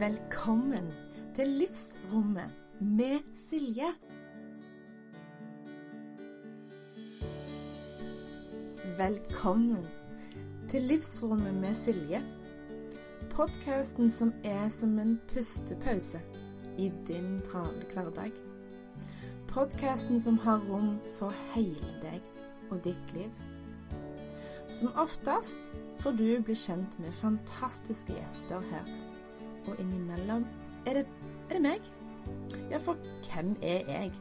[0.00, 0.92] Velkommen
[1.34, 2.50] til Livsrommet
[2.80, 3.88] med Silje.
[8.98, 9.84] Velkommen
[10.68, 12.22] til Livsrommet med Silje.
[13.30, 16.22] Podkasten som er som en pustepause
[16.78, 18.32] i din travle hverdag.
[19.48, 22.24] Podkasten som har rom for hele deg
[22.70, 23.30] og ditt liv.
[24.68, 29.09] Som oftest får du bli kjent med fantastiske gjester her.
[29.66, 30.46] Og innimellom
[30.86, 31.06] er det,
[31.48, 31.92] er det meg.
[32.70, 34.12] Ja, for hvem er jeg?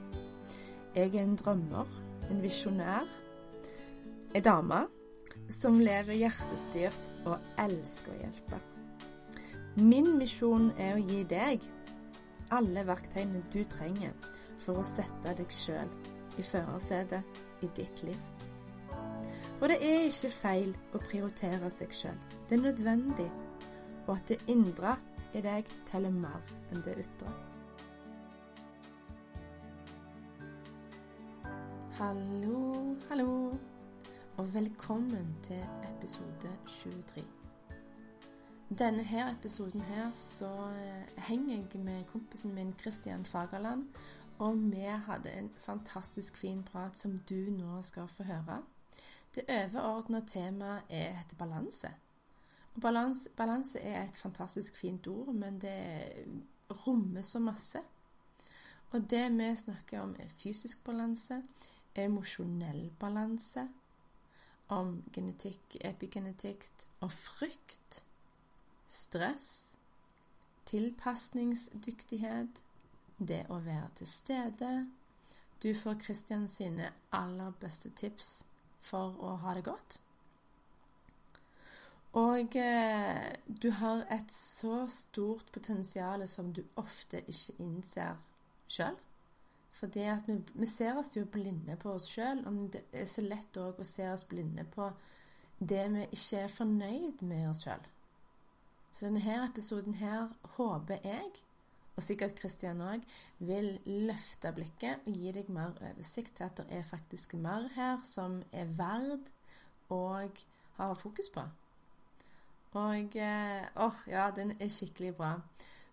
[0.95, 1.88] Jeg er en drømmer,
[2.31, 3.07] en visjonær,
[4.35, 4.83] ei dame
[5.53, 8.59] som lever hjertestyrt og elsker å hjelpe.
[9.80, 11.66] Min misjon er å gi deg
[12.53, 14.13] alle verktøyene du trenger
[14.59, 15.89] for å sette deg sjøl
[16.39, 18.17] i førersetet i ditt liv.
[19.59, 22.19] For det er ikke feil å prioritere seg sjøl.
[22.47, 23.27] Det er nødvendig,
[24.08, 24.95] og at det indre
[25.33, 27.31] i deg teller mer enn det ytre.
[31.99, 33.33] Hallo, hallo,
[34.38, 37.25] og velkommen til episode 23.
[38.80, 43.88] Denne her episoden her så eh, henger jeg med kompisen min Christian Fagerland,
[44.39, 48.61] og vi hadde en fantastisk fin prat som du nå skal få høre.
[49.36, 51.91] Det overordna temaet er heter balanse.
[52.80, 55.75] Balanse, balanse er et fantastisk fint ord, men det
[56.86, 57.81] rommer så masse.
[58.92, 61.42] Og det vi snakker om, er fysisk balanse,
[61.95, 63.67] emosjonell balanse,
[64.70, 66.66] om genetikk, epigenetikk
[67.02, 68.03] og frykt,
[68.86, 69.76] stress,
[70.70, 72.61] tilpasningsdyktighet,
[73.20, 74.73] det å være til stede.
[75.59, 78.44] Du får Kristian sine aller beste tips
[78.86, 80.00] for å ha det godt.
[82.20, 88.17] Og eh, du har et så stort potensial som du ofte ikke innser
[88.67, 88.98] sjøl.
[89.80, 92.42] For det at vi, vi, ser oss jo blinde på oss sjøl.
[92.73, 94.89] Det er så lett òg å se oss blinde på
[95.60, 97.86] det vi ikke er fornøyd med oss sjøl.
[98.92, 100.27] Så denne her episoden her
[100.58, 101.30] håper jeg,
[101.95, 103.05] og sikkert Kristian òg,
[103.43, 108.02] vil løfte blikket og gi deg mer oversikt til at det er faktisk mer her
[108.08, 109.30] som er verd
[109.93, 110.43] og
[110.80, 111.43] har fokus på.
[112.71, 115.41] Og åh, oh, ja, den er skikkelig bra.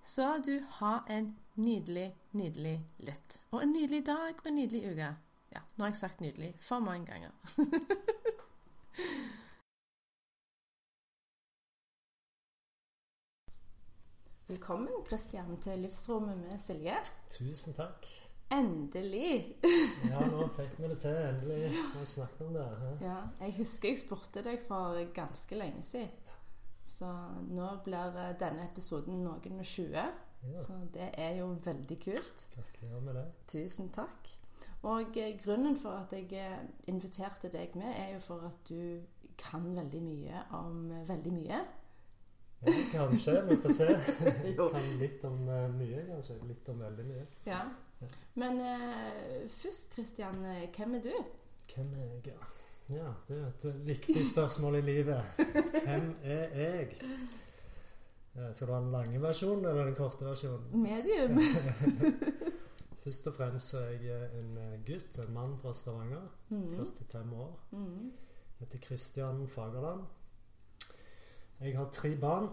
[0.03, 3.41] Så du har en nydelig, nydelig lytt.
[3.51, 5.17] Og en nydelig dag og en nydelig uke.
[5.55, 7.31] Ja, nå har jeg sagt nydelig for mange ganger.
[14.49, 16.97] Velkommen, Kristian, til Livsrommet med Silje.
[17.31, 18.07] Tusen takk.
[18.53, 19.57] Endelig!
[20.13, 21.17] ja, nå fikk vi det til.
[21.33, 22.69] Endelig vi snakket om det.
[22.83, 22.93] He?
[23.09, 26.26] Ja, Jeg husker jeg spurte deg for ganske lenge siden.
[26.97, 27.11] Så
[27.53, 29.97] nå blir denne episoden noen og 20.
[30.47, 30.63] Ja.
[30.65, 32.45] Så det er jo veldig kult.
[32.55, 33.25] Gratulerer med det.
[33.53, 34.31] Tusen takk.
[34.87, 39.01] Og grunnen for at jeg inviterte deg med, er jo for at du
[39.37, 41.65] kan veldig mye om veldig mye.
[42.67, 43.35] Ja, kanskje.
[43.49, 43.89] Vi får se.
[44.57, 45.43] kan litt om
[45.77, 46.39] mye, kanskje.
[46.49, 47.27] Litt om veldig mye.
[47.47, 47.65] Ja.
[48.01, 48.13] ja.
[48.35, 50.41] Men uh, først, Kristian,
[50.77, 51.13] hvem er du?
[51.75, 52.53] Hvem er jeg, ja?
[52.91, 55.23] Ja, det er et viktig spørsmål i livet.
[55.85, 56.89] Hvem er jeg?
[58.53, 60.69] Skal du ha den lange versjonen eller den korte versjonen?
[60.73, 61.41] Medium.
[63.05, 66.29] Først og fremst så er jeg en gutt, en mann fra Stavanger.
[66.49, 66.69] Mm.
[66.77, 67.59] 45 år.
[67.71, 68.13] Mm.
[68.59, 70.01] Heter Kristian Fagerland.
[71.61, 72.49] Jeg har tre barn.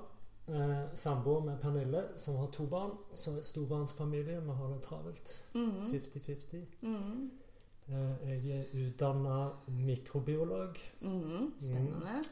[0.47, 2.91] Eh, Samboer med Pernille, som har to barn.
[3.11, 4.41] Så er storbarnsfamilie.
[4.41, 5.43] Vi har det travelt.
[5.53, 6.65] 50-50.
[6.81, 6.97] Mm.
[6.97, 7.42] Eh,
[7.87, 10.77] jeg er utdanna mikrobiolog.
[11.01, 11.53] Mm.
[11.59, 12.17] Spennende.
[12.21, 12.29] Mm.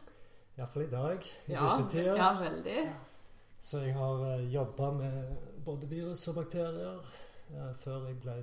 [0.58, 2.16] Iallfall i dag, i ja, disse tider.
[2.16, 2.92] Ja, veldig.
[3.60, 5.36] Så jeg har uh, jobba med
[5.66, 8.38] både virus og bakterier uh, før jeg ble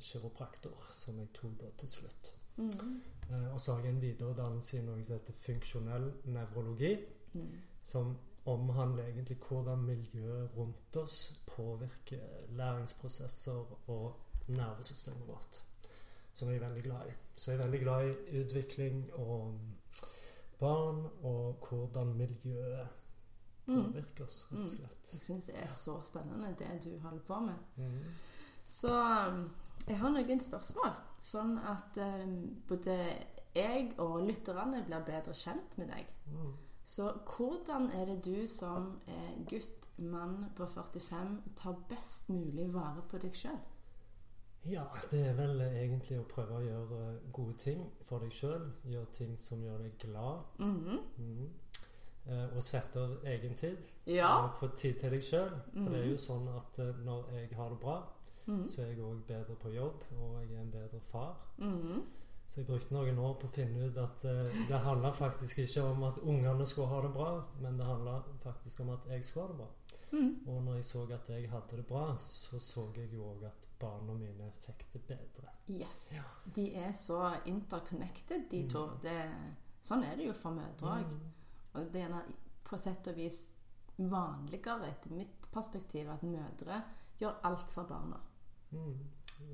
[0.00, 2.34] kiropraktor, som jeg tok da til slutt.
[2.56, 3.02] Mm.
[3.52, 6.92] Og så har jeg en videreutdannelse i noe som heter funksjonell nevrologi,
[7.32, 7.54] mm.
[7.80, 15.63] som omhandler egentlig hvordan miljøet rundt oss påvirker læringsprosesser og nervesystemet vårt.
[16.34, 17.14] Som jeg er veldig glad i.
[17.36, 19.58] Så jeg er veldig glad i utvikling og
[20.58, 22.88] barn, og hvordan miljøet
[23.66, 24.98] påvirker oss, rett og slett.
[25.00, 25.12] Mm.
[25.12, 27.54] Jeg syns det er så spennende, det du holder på med.
[27.76, 28.00] Mm.
[28.66, 28.92] Så
[29.28, 29.46] um,
[29.88, 32.36] jeg har noen spørsmål, sånn at um,
[32.68, 32.98] både
[33.54, 36.10] jeg og lytterne blir bedre kjent med deg.
[36.32, 36.52] Mm.
[36.84, 38.98] Så hvordan er det du som
[39.48, 43.60] gutt, mann på 45 tar best mulig vare på deg sjøl?
[44.70, 48.70] Ja, det er vel egentlig å prøve å gjøre gode ting for deg sjøl.
[48.88, 50.38] Gjøre ting som gjør deg glad.
[50.58, 51.00] Mm -hmm.
[51.18, 51.48] mm.
[52.26, 53.76] eh, og sette av egen tid.
[54.06, 54.44] Ja.
[54.44, 55.50] Eh, Få tid til deg sjøl.
[55.72, 56.10] For det er Mhm.
[56.10, 58.02] jo sånn at eh, når jeg har det bra,
[58.46, 58.66] Mm.
[58.68, 61.36] så er jeg òg bedre på jobb, og jeg er en bedre far.
[61.58, 62.02] Mm.
[62.46, 65.84] Så jeg brukte noen år på å finne ut at eh, det handla faktisk ikke
[65.88, 67.30] om at ungene skulle ha det bra,
[67.64, 69.70] men det handla faktisk om at jeg skulle ha det bra.
[70.14, 70.28] Mm.
[70.46, 73.68] Og når jeg så at jeg hadde det bra, så så jeg jo òg at
[73.80, 75.54] barna mine fikk det bedre.
[75.72, 76.04] Yes.
[76.14, 76.26] Ja.
[76.44, 78.84] De er så interconnected, de to.
[78.92, 79.00] Mm.
[79.02, 79.16] Det,
[79.88, 81.16] sånn er det jo for mødre òg.
[81.16, 81.32] Mm.
[81.74, 82.14] Og det er
[82.64, 83.40] på sett og vis
[83.96, 86.82] vanligere, etter mitt perspektiv, at mødre
[87.18, 88.20] gjør alt for barna
[88.74, 88.98] Mm.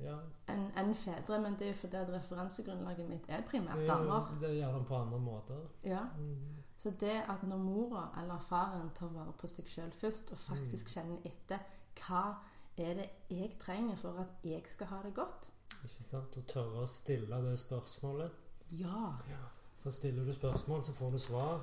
[0.03, 0.17] Ja.
[0.49, 1.41] enn en fedre.
[1.41, 4.15] Men det er jo fordi at referansegrunnlaget mitt er primært damer.
[4.32, 5.61] er- det er gjerne på andre måter.
[5.85, 6.05] Ja.
[6.19, 6.56] Mm.
[6.79, 10.87] Så det at når mora eller faren tar vare på seg sjøl først, og faktisk
[10.87, 10.91] Mm.
[11.03, 11.59] kjenner etter
[11.97, 12.35] hva
[12.79, 15.50] er det jeg trenger for at jeg skal ha det godt
[15.85, 16.37] Ikke sant?
[16.37, 18.31] Å tørre å stille det spørsmålet.
[18.73, 19.12] Ja.
[19.81, 21.61] For stiller du spørsmål, så får du svar.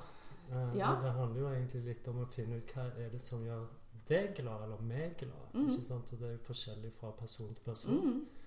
[0.50, 0.94] Eh, Ja.
[1.02, 3.66] Det handler jo egentlig litt om å finne ut hva er det som gjør
[4.08, 5.54] deg glad, eller meg glad.
[5.54, 5.68] Mm.
[5.70, 6.12] Ikke sant?
[6.12, 7.98] Og det er jo forskjellig fra person til person.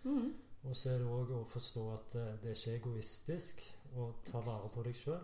[0.03, 0.33] Mm, mm.
[0.63, 3.61] Og så er det òg å forstå at eh, det er ikke egoistisk
[3.97, 5.23] å ta vare på deg sjøl.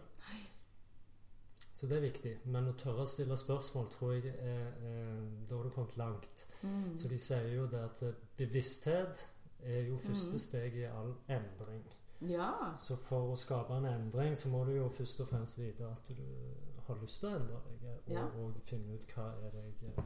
[1.73, 2.31] Så det er viktig.
[2.49, 5.19] Men å tørre å stille spørsmål tror jeg er, er
[5.49, 6.47] Da har du kommet langt.
[6.63, 6.95] Mm.
[6.97, 9.27] Så de sier jo det at eh, bevissthet
[9.63, 10.39] er jo første Mhm.
[10.39, 11.83] steg i all endring.
[12.21, 12.75] Ja.
[12.79, 16.07] Så for å skape en endring, så må du jo først og fremst vite at
[16.17, 16.23] du
[16.87, 18.23] har lyst til å endre deg, eh, og, Ja.
[18.25, 20.03] og finne ut hva er det jeg eh,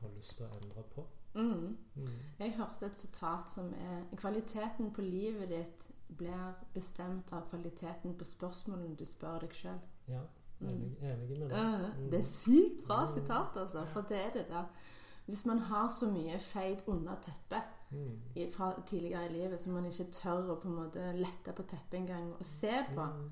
[0.00, 1.04] har lyst til å endre på.
[1.34, 1.76] Mm.
[1.94, 2.08] Mm.
[2.38, 8.24] Jeg hørte et sitat som er Kvaliteten på livet ditt blir bestemt av kvaliteten på
[8.24, 9.80] spørsmålene du spør deg sjøl.
[10.08, 10.20] Ja,
[10.62, 11.92] enig, enig med det.
[11.98, 12.10] Mm.
[12.10, 13.12] Det er sykt bra Mm.
[13.14, 13.84] sitat, altså.
[13.92, 14.64] For det er det der.
[15.26, 18.20] Hvis man har så mye feid under teppet Mm.
[18.36, 21.62] i- fra tidligere i livet som man ikke tør å på en måte lette på
[21.62, 23.30] teppet engang og se på, Mm.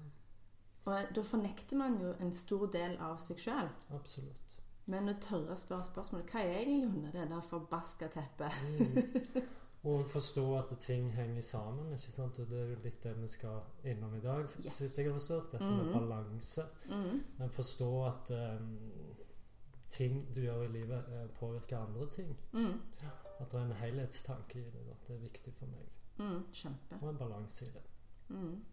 [0.86, 3.68] og da fornekter man jo en stor del av seg sjøl.
[3.94, 4.43] Absolutt.
[4.86, 8.52] Men å tørre å spørre spørsmålet Hva er egentlig under det der forbaska teppet?
[8.62, 9.42] Mm.
[9.84, 11.90] Og forstå at ting henger sammen.
[11.92, 12.38] ikke sant?
[12.40, 14.46] Og Det er jo litt det vi skal innom i dag.
[14.64, 14.78] Yes.
[14.78, 15.50] Så jeg har forstått.
[15.52, 15.92] Dette med Mhm.
[15.92, 16.62] balanse.
[16.88, 17.18] Mm.
[17.38, 18.78] Men forstå at um,
[19.90, 22.36] ting du gjør i livet, eh, påvirker andre ting.
[22.52, 22.80] Mm.
[23.40, 24.86] At det er en helhetstanke i det.
[24.88, 24.94] Da.
[25.08, 25.92] Det er viktig for meg.
[26.18, 26.44] Mm.
[26.52, 27.02] Kjempe.
[27.02, 27.82] Og en balanse i det.
[28.28, 28.64] Mm.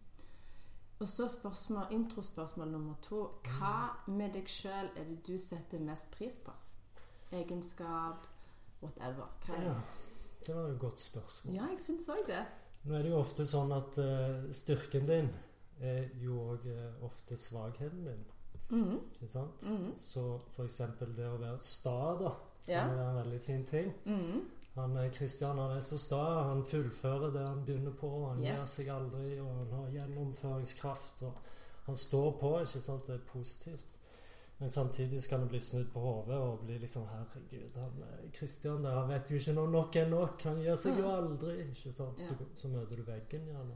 [1.02, 3.22] Og så spørsmål, introspørsmål nummer to.
[3.48, 3.74] Hva
[4.08, 6.54] med deg sjøl er det du setter mest pris på?
[7.34, 8.28] Egenskap,
[8.84, 9.30] whatever.
[9.46, 10.46] Hva er Ja, det?
[10.48, 11.56] det var jo et godt spørsmål.
[11.56, 12.44] Ja, jeg syns òg det.
[12.84, 15.30] Nå er det jo ofte sånn at uh, styrken din
[15.82, 16.68] er jo òg
[17.06, 18.24] ofte svakheten din.
[18.72, 19.00] Mm.
[19.16, 19.66] Ikke sant?
[19.68, 19.92] Mhm.
[19.96, 20.24] Så
[20.56, 22.32] for eksempel det å være sta, da,
[22.68, 22.86] Ja.
[22.88, 23.94] kan være en veldig fin ting.
[24.06, 24.42] Mm.
[24.76, 26.20] Han eh, Christian han er så sta.
[26.50, 28.10] Han fullfører det han begynner på.
[28.30, 28.60] Han Yes.
[28.60, 31.24] gir seg aldri, og han har gjennomføringskraft.
[31.24, 31.34] og
[31.86, 32.60] Han står på.
[32.60, 33.08] ikke sant?
[33.08, 33.86] Det er positivt.
[34.60, 38.04] Men samtidig skal han bli snudd på hodet og bli liksom Herregud, han
[38.34, 40.42] Kristian der, han vet jo ikke når nok er nok.
[40.44, 41.16] Han gir seg jo Mhm.
[41.16, 41.56] aldri.
[41.62, 42.22] ikke sant?
[42.22, 43.76] Så, så møter du veggen, gjerne.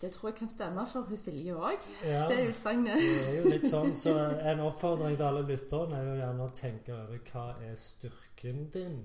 [0.00, 2.94] Det tror jeg kan stemme for hun Silje òg, Ja, det utsagnet.
[3.00, 3.94] det er jo litt sånn.
[3.96, 4.12] Så
[4.52, 9.04] en oppfordring til alle lytterne er jo gjerne å tenke over hva er styrken din.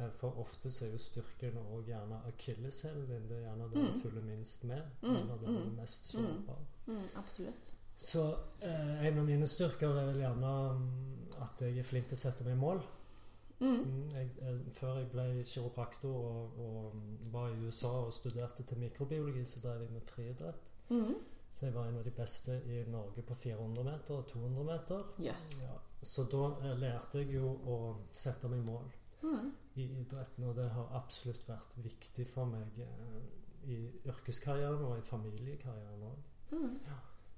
[0.00, 3.26] Eh, For ofte så er jo styrken òg gjerne akilleshælen din.
[3.28, 4.00] Det er gjerne det du Mm.
[4.02, 4.82] følger minst med.
[5.02, 6.62] Mm, Eller det du er mm, mest sårbar.
[6.86, 7.72] Mm, absolutt.
[7.96, 8.22] Så
[8.62, 12.20] eh, en av mine styrker er vel gjerne mm, at jeg er flink til å
[12.20, 12.80] sette meg mål.
[13.60, 14.08] Mm.
[14.14, 18.62] Jeg, Jeg, eh, før jeg ble kiropraktor og, og mm, var i USA og studerte
[18.62, 20.70] til mikrobiologi, så drev jeg med friidrett.
[20.90, 21.14] Mm.
[21.52, 25.00] Så jeg var en av de beste i Norge på 400 meter og 200 meter.
[25.20, 25.64] Yes.
[25.66, 27.76] Ja, så da eh, lærte jeg jo å
[28.12, 28.88] sette meg mål
[29.22, 29.50] Mm.
[29.80, 33.20] I idretten, og det har absolutt vært viktig for meg eh,
[33.70, 36.28] i yrkeskarrieren og i familiekarrieren òg.
[36.50, 36.76] Mm.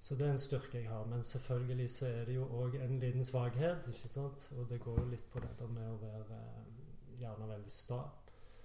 [0.03, 1.05] Så det er en styrke jeg har.
[1.07, 3.87] Men selvfølgelig så er det jo òg en liten svakhet.
[3.87, 4.49] ikke sant?
[4.59, 8.01] Og det går jo litt på dette med å være eh, gjerne veldig sta.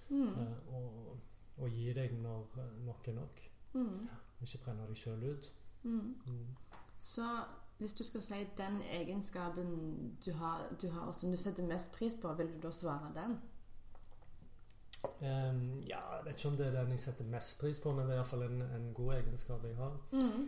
[0.10, 0.28] Mm.
[0.28, 1.20] eh, og,
[1.58, 3.44] og gi deg når eh, nok er nok.
[3.74, 4.08] Mm.
[4.42, 5.54] Ikke brenne deg sjøl ut.
[5.84, 6.16] Mm.
[6.26, 6.82] Mm.
[6.98, 7.28] Så
[7.78, 12.18] hvis du skal si den egenskapen du har, du har som du setter mest pris
[12.22, 13.38] på, vil du da svare den?
[15.22, 18.06] Em, ja, jeg vet ikke om det er den jeg setter mest pris på, men
[18.08, 19.98] det er iallfall en, en god egenskap jeg har.
[20.12, 20.48] Mm.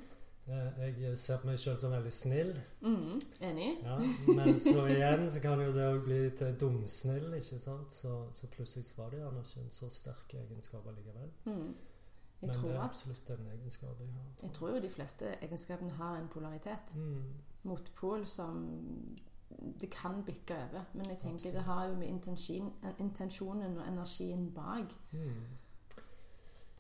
[0.50, 3.20] Eh, jeg ser på meg sjøl som veldig snill, Mm.
[3.42, 3.68] Enig?
[3.84, 3.98] ja.
[4.36, 7.94] men så igjen så kan jo det òg bli til dumsnill, ikke sant.
[7.94, 11.30] Så, så plutselig var det gjerne ikke en så sterk egenskap allikevel.
[11.46, 11.76] Mm.
[12.42, 14.28] Men det er absolutt en egenskap jeg har.
[14.44, 16.96] jeg tror jo de fleste egenskapene har en polaritet.
[16.96, 17.34] Mm.
[17.64, 18.62] Motpol som
[19.82, 20.84] det kan bikke over.
[20.94, 21.56] Men jeg tenker Absolutt.
[21.56, 24.94] det har jo med intensjon, intensjonen og energien bak.
[25.12, 25.44] Mm.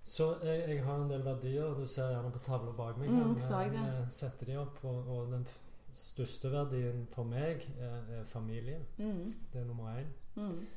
[0.03, 1.73] Så jeg, jeg har en del verdier.
[1.73, 3.09] Du ser gjerne på tavla bak meg.
[3.09, 5.47] Mm, jeg jeg setter de opp, og, og den
[5.93, 8.79] største verdien for meg er, er familie.
[8.97, 9.31] Mm.
[9.53, 10.07] Det er nummer én.
[10.35, 10.67] Mm.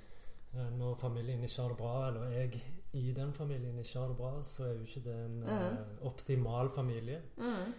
[0.54, 4.16] Eh, Når familien ikke har det bra, eller jeg i den familien ikke har det
[4.16, 7.22] bra, så er jo ikke det en eh, optimal familie.
[7.36, 7.72] Mm.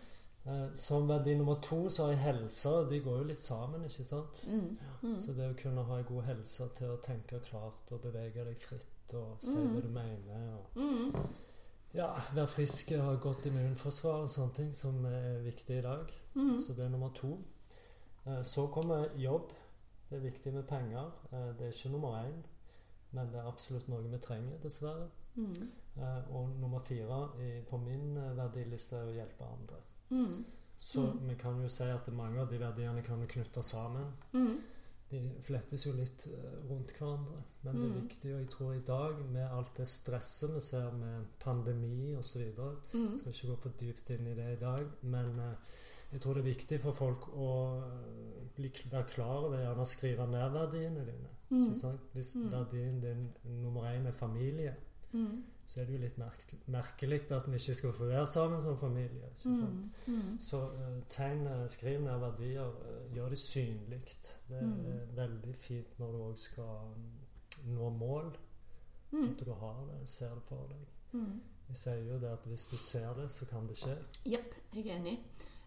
[0.46, 4.04] Eh, Som verdi nummer to så har jeg helse, de går jo litt sammen, ikke
[4.04, 4.46] sant?
[4.48, 4.78] Mm.
[5.04, 5.20] Mm.
[5.20, 8.58] Så det å kunne ha en god helse til å tenke klart og bevege deg
[8.60, 9.74] fritt og si Mm.
[9.76, 11.16] hva du mener og Mm.
[11.94, 16.12] ja, være frisk ha godt immunforsvar og sånne ting som er viktig i dag.
[16.36, 16.60] Mm.
[16.62, 17.38] Så det er nummer to.
[18.28, 19.52] Eh, Så kommer jobb.
[20.10, 21.12] Det er viktig med penger.
[21.32, 22.44] Eh, Det er ikke nummer én,
[23.12, 25.08] men det er absolutt noe vi trenger, dessverre.
[25.36, 25.72] Mm.
[26.34, 27.30] Og nummer fire
[27.70, 29.76] på min verdiliste er å hjelpe andre.
[30.12, 30.46] Mm.
[30.78, 34.06] Så vi kan jo si at mange av de verdiene kan vi knytte sammen.
[34.34, 34.58] Mm.
[35.12, 37.44] De flettes jo litt eh, rundt hverandre.
[37.64, 38.02] Men det er Mm.
[38.08, 42.42] viktig, og jeg tror i dag, med alt det stresset vi ser med pandemi osv.
[42.94, 43.18] Mm.
[43.18, 45.56] Skal ikke gå for dypt inn i det i dag, men eh,
[46.12, 50.28] jeg tror det er viktig for folk å eh, bli, være klar over gjerne skrive
[50.28, 51.30] ned verdiene dine.
[51.50, 51.74] Mm.
[52.14, 52.52] Hvis Mm.
[52.52, 53.30] verdien din
[53.62, 54.76] nummer én er familie,
[55.14, 55.44] Mm.
[55.74, 56.18] Så er det jo litt
[56.70, 59.30] merkelig at vi ikke skal få være sammen som familie.
[59.32, 59.80] ikke sant?
[60.08, 60.14] Mm.
[60.14, 60.36] Mm.
[60.46, 64.02] Så uh, tegn, eh, skriv ned verdier, uh, gjør det synlig.
[64.50, 65.16] Det er Mm.
[65.18, 68.30] veldig fint når du òg skal mm, nå mål.
[69.12, 69.30] Mm.
[69.32, 70.86] At du har det, ser det for deg.
[71.14, 71.42] Mm.
[71.74, 73.98] Sier jo det at hvis du ser det, så kan det skje.
[74.26, 75.18] Jepp, jeg er enig.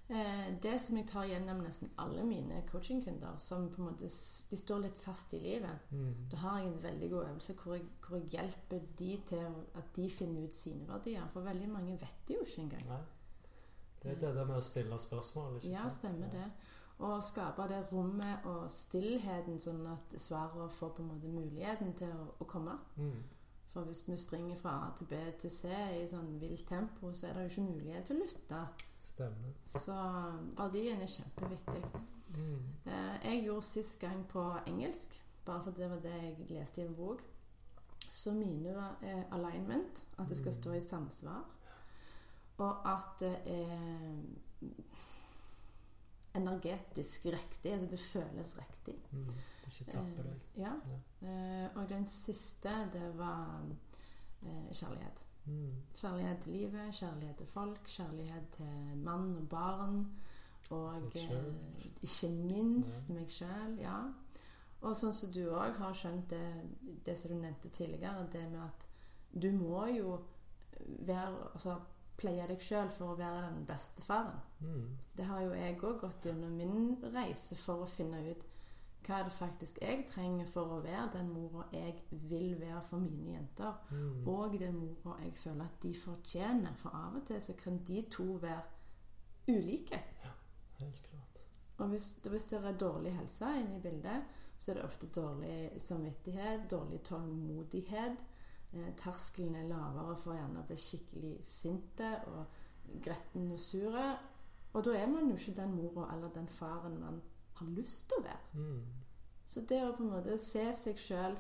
[0.08, 4.06] Eh, det som jeg tar gjennom nesten alle mine coachingkunder, som på en måte
[4.50, 6.28] de står litt fast i livet, Mm.
[6.30, 9.96] da har jeg en veldig god øvelse hvor jeg, hvor jeg hjelper de til at
[9.96, 11.26] de finner ut sine verdier.
[11.32, 12.86] For veldig mange vet det jo ikke engang.
[12.88, 13.02] Nei.
[14.02, 15.92] Det er det der med å stille spørsmål, ikke Ja, sant?
[15.92, 16.52] stemmer det.
[16.98, 22.08] Og skape det rommet og stillheten, sånn at svarene får på en måte muligheten til
[22.08, 22.78] å, å komme.
[22.96, 23.22] Mm.
[23.76, 25.68] For hvis vi springer fra A til B til C
[26.00, 28.60] i sånn vilt tempo, så er det jo ikke mulighet til å lytte.
[29.04, 29.50] Stemmer.
[29.68, 29.96] Så
[30.56, 31.82] verdien er kjempeviktig.
[32.38, 32.62] Mm.
[32.86, 36.86] Eh, Jeg gjorde sist gang på engelsk, bare fordi det var det jeg leste i
[36.86, 37.20] en bok.
[38.00, 40.60] Så mine var eh, alignment, at det skal Mm.
[40.62, 41.44] stå i samsvar.
[42.58, 44.22] Og at det er
[46.34, 48.96] energetisk riktig, at det føles riktig.
[49.12, 49.28] Mm.
[49.66, 50.40] Ikke tapper deg.
[50.56, 50.72] Ja.
[50.92, 53.62] Eh, Og den siste, det var
[54.42, 55.24] eh, kjærlighet.
[55.46, 55.72] Mm.
[55.94, 60.06] Kjærlighet til livet, kjærlighet til folk, kjærlighet til mann og barn.
[60.70, 61.54] Og eh,
[62.02, 63.98] ikke minst meg sjøl, ja.
[64.80, 66.46] Og sånn som du òg har skjønt det,
[67.06, 68.86] det som du nevnte tidligere, det med at
[69.32, 70.18] du må jo
[71.06, 71.78] være Altså
[72.16, 74.38] pleie deg sjøl for å være den beste faren.
[74.60, 74.98] Mm.
[75.16, 78.46] Det har jo jeg òg gått gjennom min reise for å finne ut
[79.06, 83.02] hva er det faktisk jeg trenger for å være den mora jeg vil være for
[83.02, 83.76] mine jenter.
[83.90, 84.26] Mm.
[84.28, 86.74] Og den mora jeg føler at de fortjener.
[86.80, 88.62] For av og til så kan de to være
[89.48, 90.02] ulike.
[90.24, 90.32] Ja,
[90.78, 91.38] Helt klart.
[91.78, 94.24] Og hvis, hvis det er dårlig helse inne i bildet,
[94.56, 98.24] så er det ofte dårlig samvittighet, dårlig tålmodighet.
[98.72, 104.06] Eh, terskelen er lavere for gjerne å bli skikkelig sinte og gretten og sure.
[104.72, 107.20] Og da er man jo ikke den mora eller den faren man
[107.58, 108.40] har lyst til å være.
[108.54, 108.82] Mm.
[109.46, 111.36] Så det å på en måte se seg sjøl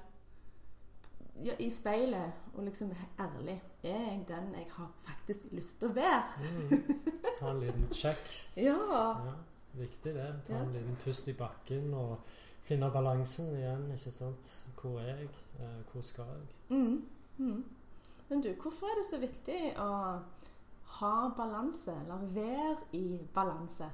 [1.44, 5.96] ja, i speilet og liksom ærlig Er jeg den jeg har faktisk lyst til å
[5.98, 6.22] være?
[6.40, 7.02] Mm.
[7.38, 8.30] Ta en liten sjekk.
[8.68, 8.76] Ja.
[9.26, 9.34] Ja,
[9.76, 10.28] viktig det.
[10.46, 10.62] Ta Ja.
[10.64, 12.18] en liten pust i bakken og
[12.66, 13.84] finne balansen igjen.
[13.92, 14.54] ikke sant?
[14.80, 15.28] Hvor er jeg?
[15.60, 16.46] Eh, hvor skal jeg?
[16.70, 17.04] Mm.
[17.38, 17.64] Mm.
[18.28, 19.90] Men du, hvorfor er det så viktig å
[20.96, 23.90] ha balanse, eller være i balanse?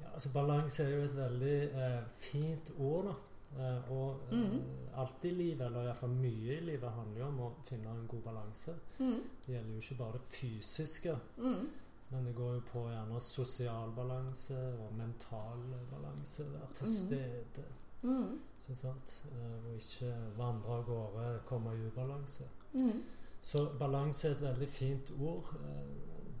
[0.00, 3.04] Ja, altså Balanse er jo et veldig eh, fint ord.
[3.04, 3.14] da.
[3.58, 4.60] Eh, og eh, Mhm.
[4.96, 8.20] alt i livet, eller iallfall mye i livet, handler jo om å finne en god
[8.22, 8.74] balanse.
[8.98, 9.22] Mm.
[9.46, 11.68] Det gjelder jo ikke bare det fysiske, Mm.
[12.10, 15.58] men det går jo på gjerne sosial balanse og mental
[15.90, 16.44] balanse.
[16.52, 16.94] Være til Mhm.
[16.94, 17.64] stede.
[18.02, 18.40] Mm.
[18.68, 19.24] ikke sant?
[19.32, 22.44] Eh, og ikke vandre av gårde, komme i ubalanse.
[22.74, 23.02] Mm.
[23.42, 25.54] Så balanse er et veldig fint ord.
[25.64, 25.86] Eh,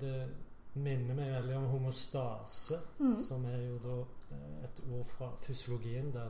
[0.00, 0.28] Det
[0.74, 3.22] minner meg veldig om homostase, Mm.
[3.24, 3.96] som er jo da
[4.36, 6.28] eh, et ord fra fysiologien der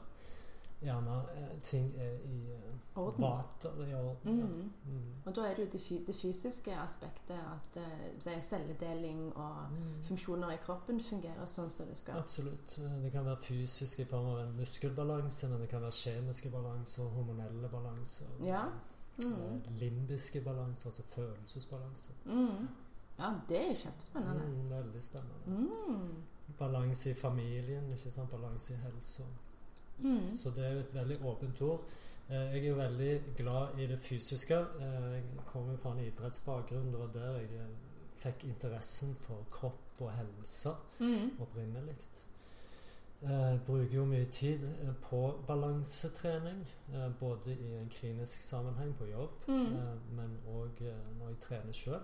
[0.83, 3.23] gjerne eh, ting er i eh, Orden.
[3.23, 4.39] vater i orden.
[4.39, 4.47] ja.
[4.47, 4.73] Mm.
[4.87, 5.03] Mm.
[5.27, 7.77] Og da er det jo det, det fysiske aspektet, at
[8.37, 10.03] uh, celledeling og Mm.
[10.05, 12.15] funksjoner i kroppen fungerer sånn som det skal.
[12.19, 12.77] Absolutt.
[13.03, 17.03] Det kan være fysisk i form av en muskelbalanse, men det kan være kjemiske balanser,
[17.05, 18.27] hormonelle balanser.
[18.43, 18.65] Ja.
[19.25, 19.61] Mm.
[19.79, 22.13] Limbiske balanser, altså følelsesbalanser.
[22.25, 22.69] Mm.
[23.21, 24.45] Ja, det er kjempespennende.
[24.47, 25.47] Mm, veldig spennende.
[25.47, 26.23] Mm.
[26.59, 28.31] Balanse i familien, ikke sant?
[28.31, 29.23] balanse i helsa.
[29.99, 30.37] Mm.
[30.43, 31.85] Så det er jo et veldig åpent ord.
[32.31, 34.55] Eh, Jeg er jo veldig glad i det fysiske.
[34.81, 36.91] Eh, Jeg kommer jo fra en idrettsbakgrunn.
[36.93, 37.67] Det var der jeg eh,
[38.17, 41.31] fikk interessen for kropp og helse Mm.
[41.41, 41.97] opprinnelig.
[43.23, 44.61] Eh, bruker jo mye tid
[45.03, 50.01] på balansetrening, eh, både i en klinisk sammenheng på jobb, Mm.
[50.17, 50.81] men òg
[51.19, 52.01] når jeg trener sjøl.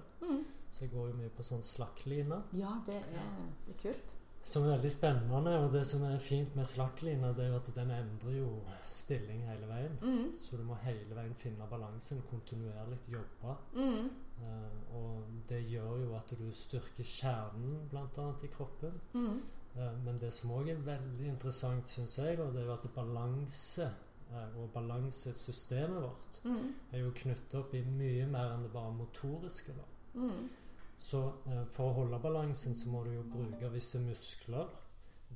[0.76, 2.36] Så jeg går jo mye på sånn slakkline.
[2.58, 3.28] Ja, det er,
[3.64, 4.10] det er kult.
[4.46, 7.70] Som er veldig spennende, og det som er fint med slakklina, det er jo at
[7.74, 8.50] den endrer jo
[8.92, 9.96] stilling hele veien.
[10.04, 10.28] Mm.
[10.38, 13.56] Så du må hele veien finne balansen, kontinuerlig jobbe.
[13.74, 14.10] Mm.
[14.36, 18.26] Uh, og det gjør jo at du styrker kjernen bl.a.
[18.46, 19.00] i kroppen.
[19.16, 19.40] Mm.
[19.78, 22.86] Uh, men det som òg er veldig interessant, syns jeg, og det er jo at
[22.94, 26.70] balanse eh, og balansesystemet vårt Mm.
[26.92, 29.72] er jo knyttet opp i mye mer enn det bare motoriske.
[29.74, 29.88] da.
[30.20, 30.48] Mm.
[30.96, 34.68] Så eh, for å holde balansen så må du jo bruke visse muskler.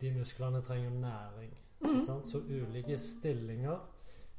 [0.01, 1.53] De musklene trenger næring.
[1.81, 2.01] Mm.
[2.05, 2.29] sant?
[2.29, 3.79] Så ulike stillinger,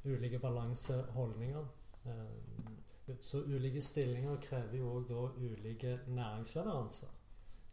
[0.05, 1.63] ulike balanseholdninger
[2.05, 7.07] eh, Så ulike stillinger krever jo òg da ulike næringsleveranser.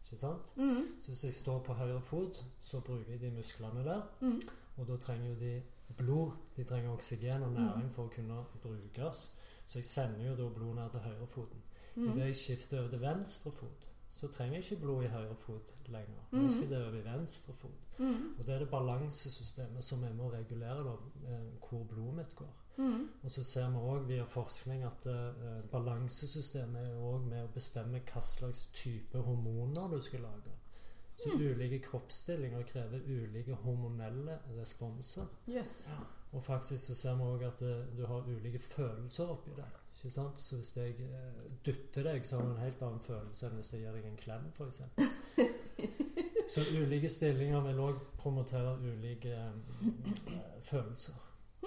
[0.03, 0.53] Ikke sant?
[0.57, 0.87] Mm.
[0.99, 4.01] Så hvis jeg står på høyre fot, så bruker jeg de musklene der.
[4.21, 4.39] Mm.
[4.77, 5.61] Og da trenger jo de
[5.97, 6.31] blod.
[6.57, 9.31] De trenger oksygen og næring for å kunne brukes.
[9.65, 11.63] Så jeg sender jo da blod ned til høyrefoten.
[11.95, 12.09] Mm.
[12.09, 15.73] Idet jeg skifter over til venstre fot, så trenger jeg ikke blod i høyre fot
[15.87, 16.21] lenger.
[16.31, 16.51] Nå Mhm.
[16.51, 17.99] skal det over i venstre fot.
[17.99, 18.35] Mm.
[18.39, 20.93] Og det er det balansesystemet som er med å regulere da,
[21.27, 22.53] eh, hvor blodet mitt går.
[22.77, 23.09] Mm.
[23.23, 27.99] Og så ser vi òg via forskning at uh, balansesystemet er òg med å bestemme
[28.13, 30.53] hva slags type hormoner du skal lage.
[31.17, 31.39] Så Mm.
[31.51, 35.25] ulike kroppsstillinger krever ulike hormonelle responser.
[35.49, 35.89] Yes.
[36.31, 39.65] Og faktisk så ser vi òg at uh, du har ulike følelser oppi det.
[39.99, 40.39] Ikke sant?
[40.39, 43.73] Så hvis jeg eh, dytter deg, så har du en helt annen følelse enn hvis
[43.73, 44.79] jeg gir deg en klem, f.eks.
[46.53, 51.19] Så ulike stillinger vil òg promotere ulike eh, følelser.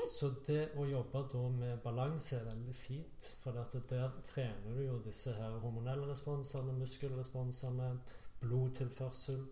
[0.08, 3.28] Så det å jobbe da med balanse er veldig fint.
[3.44, 7.92] For at der trener du jo disse her hormonelle responsene, muskelresponsene,
[8.40, 9.44] blodtilførsel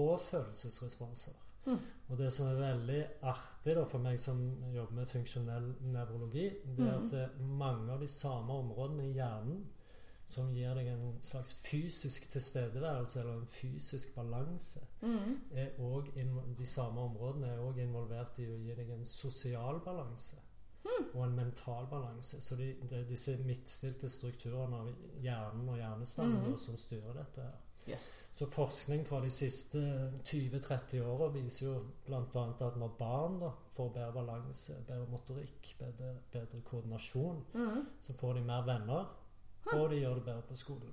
[0.00, 1.36] og følelsesresponser.
[1.66, 1.78] Mm.
[2.08, 4.38] Og det som er veldig artig da, for meg som
[4.74, 6.44] jobber med funksjonell nevrologi,
[6.76, 9.64] det er at er mange av de samme områdene i hjernen
[10.26, 15.36] som gir deg en slags fysisk tilstedeværelse eller en fysisk balanse, Mm.
[16.58, 20.36] de samme områdene er òg involvert i å gi deg en sosial balanse.
[21.14, 22.40] Og en mental balanse.
[22.40, 24.90] Så de, det er disse midtstilte strukturene av
[25.22, 26.56] hjernen og hjernestammen mm -hmm.
[26.66, 27.42] som styrer dette.
[27.42, 27.56] her.
[27.88, 28.24] Yes.
[28.32, 29.78] Så forskning fra de siste
[30.24, 31.74] 20-30 åra viser jo
[32.06, 32.66] bl.a.
[32.66, 37.86] at når barn da får bedre balanse, bedre motorikk, bedre, bedre koordinasjon, Mm.
[38.00, 39.16] så får de mer venner,
[39.72, 40.92] og de gjør det bedre på skolen.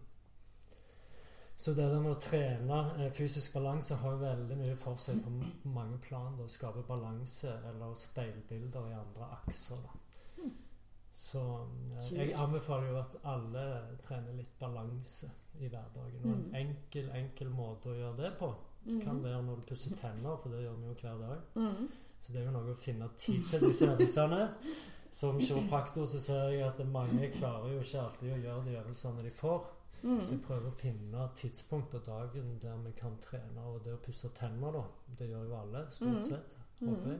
[1.64, 5.22] Så det der med å trene eh, fysisk balanse har jo veldig mye for seg
[5.24, 5.32] på
[5.72, 6.34] mange plan.
[6.44, 9.80] Å skape balanse eller speilbilder i andre akser.
[9.86, 10.50] da.
[11.14, 11.40] Så
[12.02, 13.64] eh, jeg anbefaler jo at alle
[14.04, 15.30] trener litt balanse
[15.62, 16.24] i hverdagen.
[16.26, 16.56] Og en Mm.
[16.56, 18.50] enkel, enkel måte å gjøre det på
[19.04, 19.24] kan Mm.
[19.24, 21.40] være når du pusser tenner, for det gjør vi jo hver dag.
[21.56, 21.88] Mm.
[22.20, 24.50] Så det er jo noe å finne tid til disse øvelsene.
[25.12, 29.24] Som kiropraktor så ser jeg at mange klarer jo ikke alltid å gjøre de øvelsene
[29.24, 29.64] de får.
[30.04, 30.20] Så Mm.
[30.32, 33.62] jeg prøver å finne tidspunkt på dagen der vi kan trene.
[33.66, 34.84] Og det å pusse tenner, da,
[35.18, 36.58] det gjør jo alle, stort sett.
[36.82, 37.20] Håper jeg.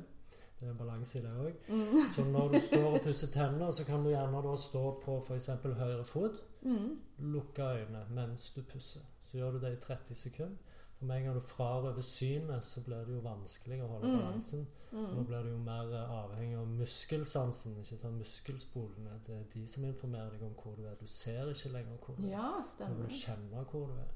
[0.60, 1.54] Det er en balanse i det òg.
[1.70, 2.10] Mm.
[2.12, 5.48] Så når du står og pusser tenner, så kan du gjerne da stå på f.eks.
[5.64, 6.44] høyre fot.
[6.64, 7.00] Mm.
[7.20, 9.02] Lukke øynene mens du pusser.
[9.24, 10.58] Så gjør du det i 30 sekunder.
[11.04, 14.20] For med en gang du frarøver synet, så blir det jo vanskelig å holde Mm.
[14.22, 14.68] balansen.
[14.94, 15.26] Nå Mm.
[15.26, 18.18] blir du jo mer eh, avhengig av muskelsansen, ikke sant?
[18.18, 19.20] muskelspolene.
[19.28, 20.96] Det er de som informerer deg om hvor du er.
[20.96, 22.30] Du ser ikke lenger hvor du er.
[22.32, 22.96] Ja, Nå stemmer.
[23.04, 24.14] du kjenne hvor du er.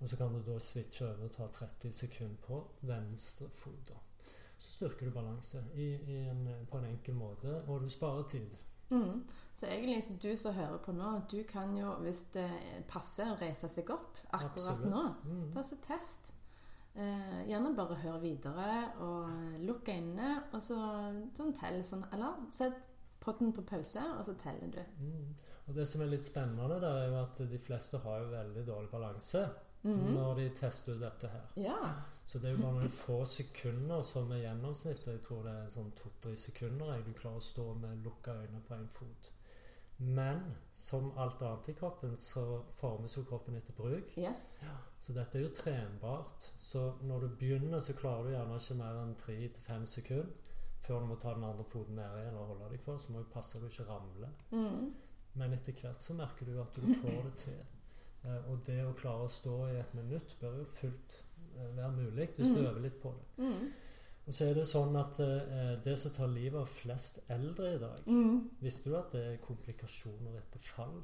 [0.00, 3.92] Og så kan du da switche over og ta 30 sekunder på venstre fot.
[4.58, 8.56] Så styrker du balanse i, i en, på en enkel måte, og du sparer tid.
[8.90, 9.22] Mm.
[9.56, 12.48] Så egentlig, så du som hører på nå, du kan jo, hvis det
[12.88, 14.90] passer, reise seg opp akkurat Absolutt.
[14.92, 15.04] nå.
[15.24, 15.46] Mm.
[15.52, 16.32] Ta så test.
[16.94, 19.28] Eh, gjerne bare hør videre og
[19.60, 20.76] lukk øynene, og så
[21.36, 22.78] sånn tell sånn Eller sett
[23.20, 24.80] potten på pause, og så teller du.
[25.00, 25.34] Mm.
[25.68, 28.66] Og det som er litt spennende, der er jo at de fleste har jo veldig
[28.66, 29.48] dårlig balanse
[29.84, 30.14] Mhm.
[30.14, 31.42] når de tester ut dette her.
[31.56, 31.94] Ja.
[32.26, 35.12] Så det er jo bare noen få sekunder som er gjennomsnittet.
[35.14, 38.62] Jeg tror det er sånn to-tre sekunder jeg du klarer å stå med lukka øyne
[38.66, 39.30] på én fot.
[39.96, 40.40] Men
[40.74, 44.10] som alt annet i kroppen, så formes jo kroppen etter bruk.
[44.18, 44.58] Yes.
[44.98, 46.50] Så dette er jo trenbart.
[46.58, 50.52] Så når du begynner, så klarer du gjerne ikke mer enn tre til fem sekunder
[50.86, 52.98] før du må ta den andre foten nedi eller holde deg for.
[53.02, 54.28] Så må du passe du ikke ramle.
[54.50, 54.92] Mm.
[55.38, 57.62] Men etter hvert så merker du at du får det til.
[58.26, 61.16] Eh, og det å klare å stå i et minutt bør jo fullt
[61.76, 62.66] være mulig hvis du Mm.
[62.66, 63.44] øver litt på det.
[63.44, 63.72] Mm.
[64.26, 67.78] Og så er det sånn at eh, det som tar livet av flest eldre i
[67.78, 68.50] dag Mm.
[68.60, 71.02] Visste du at det er komplikasjoner etter fall?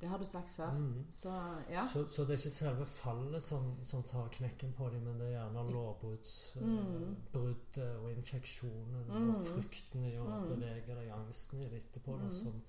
[0.00, 0.70] Det har du sagt før.
[0.72, 1.06] Mm.
[1.10, 1.28] Så
[1.70, 1.82] ja.
[1.86, 5.26] Så, så det er ikke selve fallet som, som tar knekken på dem, men det
[5.28, 7.16] er gjerne lovbruddet Mm.
[8.04, 9.34] og infeksjonen Mm.
[9.34, 10.48] og frykten i å Mm.
[10.48, 12.30] bevege deg, angsten i det etterpå, da, Mm.
[12.30, 12.62] som,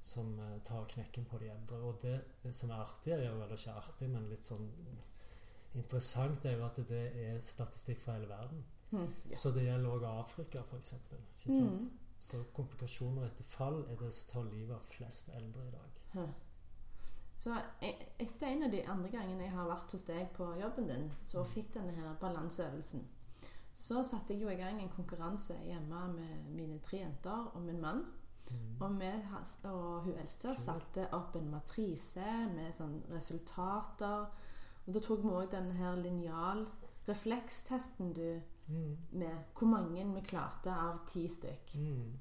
[0.00, 1.76] som eh, tar knekken på de eldre.
[1.82, 2.20] Og det
[2.54, 4.68] som er artig, er jo, ikke artig, men litt sånn
[5.74, 8.64] interessant, er jo at det er statistikk fra hele verden.
[8.90, 9.08] Mm.
[9.30, 9.38] Yes.
[9.42, 10.94] Så det gjelder også Afrika, f.eks.
[11.46, 11.90] Mm.
[12.18, 16.28] Så komplikasjoner etter fall er det som tar livet av flest eldre i dag.
[17.36, 20.86] Så e- etter en av de andre gangene jeg har vært hos deg på jobben
[20.88, 21.50] din, så Mm.
[21.50, 23.02] fikk denne her balanseøvelsen,
[23.72, 27.80] så satte jeg jo i gang en konkurranse hjemme med mine tre jenter og min
[27.80, 28.04] mann.
[28.50, 28.80] Mm.
[28.80, 29.10] Og, vi,
[29.64, 34.26] og hun eldste satte opp en matrise med sånn resultater.
[34.86, 36.66] Og da tok vi òg denne her linjal
[37.08, 38.96] reflekstesten du Mm.
[39.12, 41.74] med hvor mange vi klarte av ti stykk.
[41.76, 42.12] Mm.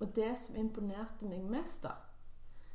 [0.00, 1.90] Og det som imponerte meg mest, da,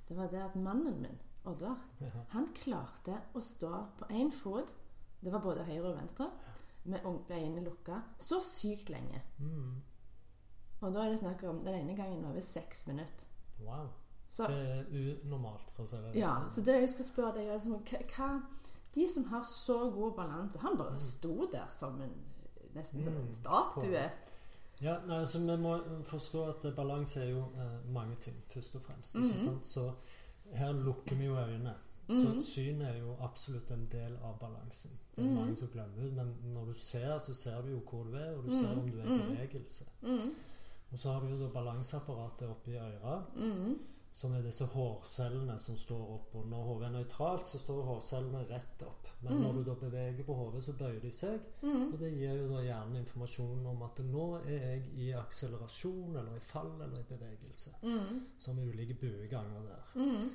[0.08, 2.10] det var det at mannen min, Oddvar, Ja.
[2.30, 4.74] han klarte å stå på én fot,
[5.24, 6.30] det var både høyre og venstre,
[6.86, 9.22] med øynene lukka, så sykt lenge.
[9.40, 9.82] Mm.
[10.82, 13.26] Og da er det snakk om den ene gangen over seks minutter.
[13.60, 13.90] Wow.
[14.28, 14.86] Så, Det er
[15.26, 17.98] unormalt, for å si det ja, så det jeg skal spørre deg, er liksom, hva,
[18.18, 18.42] hva
[18.98, 22.14] De som har så god balanse Han bare sto der som en
[22.76, 24.10] nesten som en Mm, statue.
[24.82, 28.82] Ja, nei, altså Vi må forstå at balanse er jo eh, mange ting, først og
[28.82, 29.16] fremst.
[29.16, 29.24] Mhm.
[29.26, 29.66] ikke sant?
[29.66, 29.92] Så
[30.54, 31.74] her lukker vi jo øynene.
[32.10, 34.92] Så synet er jo absolutt en del av balansen.
[35.16, 35.36] Det er Mhm.
[35.36, 38.38] mange som glemmer ut, men når du ser, så ser du jo hvor du er,
[38.38, 39.30] og du ser om du er i Mhm.
[39.36, 39.86] bevegelse.
[40.02, 40.36] Mm,
[40.92, 43.80] Og så har du jo da balanseapparatet oppi øret, mm,
[44.12, 46.36] som er disse hårcellene som står opp.
[46.40, 49.12] Og når hodet er nøytralt, så står hårcellene rett opp.
[49.22, 49.44] Men mm.
[49.44, 51.40] når du da beveger på hodet, så bøyer de seg.
[51.62, 56.16] mm, Og det gir jo da hjernen informasjon om at nå er jeg i akselerasjon,
[56.16, 57.76] eller i fall, eller i bevegelse.
[57.84, 59.96] mm, Som ulike bueganger der.
[59.96, 60.30] mm.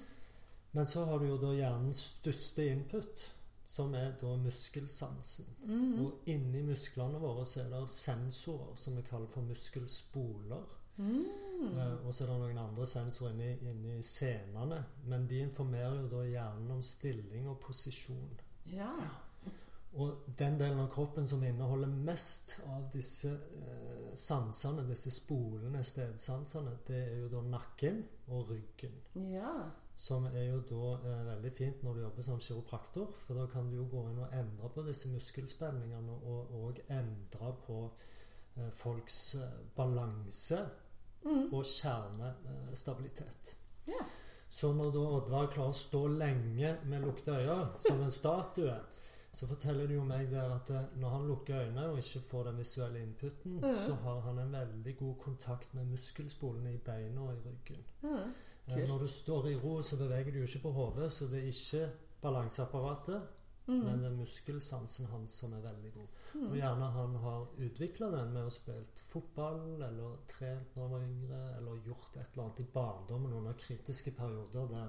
[0.73, 3.27] Men så har du jo da hjernens største input,
[3.67, 5.49] som er da muskelsansen.
[5.69, 5.99] Mm.
[6.05, 10.79] Og inni musklene våre så er det sensorer som vi kaller for muskelspoler.
[10.97, 11.25] Mm.
[11.71, 14.83] Eh, og så er det noen andre sensorer inni, inni scenene.
[15.09, 18.41] Men de informerer jo da hjernen om stilling og posisjon.
[18.73, 18.95] Ja.
[19.93, 26.79] Og den delen av kroppen som inneholder mest av disse eh, sansene, disse spolene, stedsansene,
[26.89, 28.01] det er jo da nakken
[28.33, 28.97] og ryggen.
[29.35, 29.53] Ja.
[29.95, 33.69] Som er jo da eh, veldig fint når du jobber som kiropraktor, for da kan
[33.69, 37.83] du jo gå inn og endre på disse muskelspenningene og, og endre på
[38.57, 40.63] eh, folks eh, balanse
[41.25, 41.53] Mm.
[41.55, 43.57] og kjernestabilitet.
[43.87, 44.03] Ja.
[44.49, 48.75] Så når da Oddvar klarer å stå lenge med lukta øyne, som en statue,
[49.33, 52.51] så forteller det jo meg der at eh, når han lukker øynene og ikke får
[52.51, 53.75] den visuelle inputen, mm.
[53.87, 57.87] så har han en veldig god kontakt med muskelspolene i beina og i ryggen.
[58.03, 58.35] Mm.
[58.67, 61.49] Eh, Når du står i ro, så beveger du ikke på hodet, så det er
[61.49, 61.89] ikke
[62.23, 63.23] balanseapparatet,
[63.67, 63.85] Mm.
[63.85, 66.09] men det er muskelsansen hans som er veldig god.
[66.35, 66.47] Mm.
[66.51, 71.05] Og gjerne han har utvikla den med å spille fotball, eller trent når han var
[71.07, 74.89] yngre, eller gjort et eller annet i barndommen under kritiske perioder der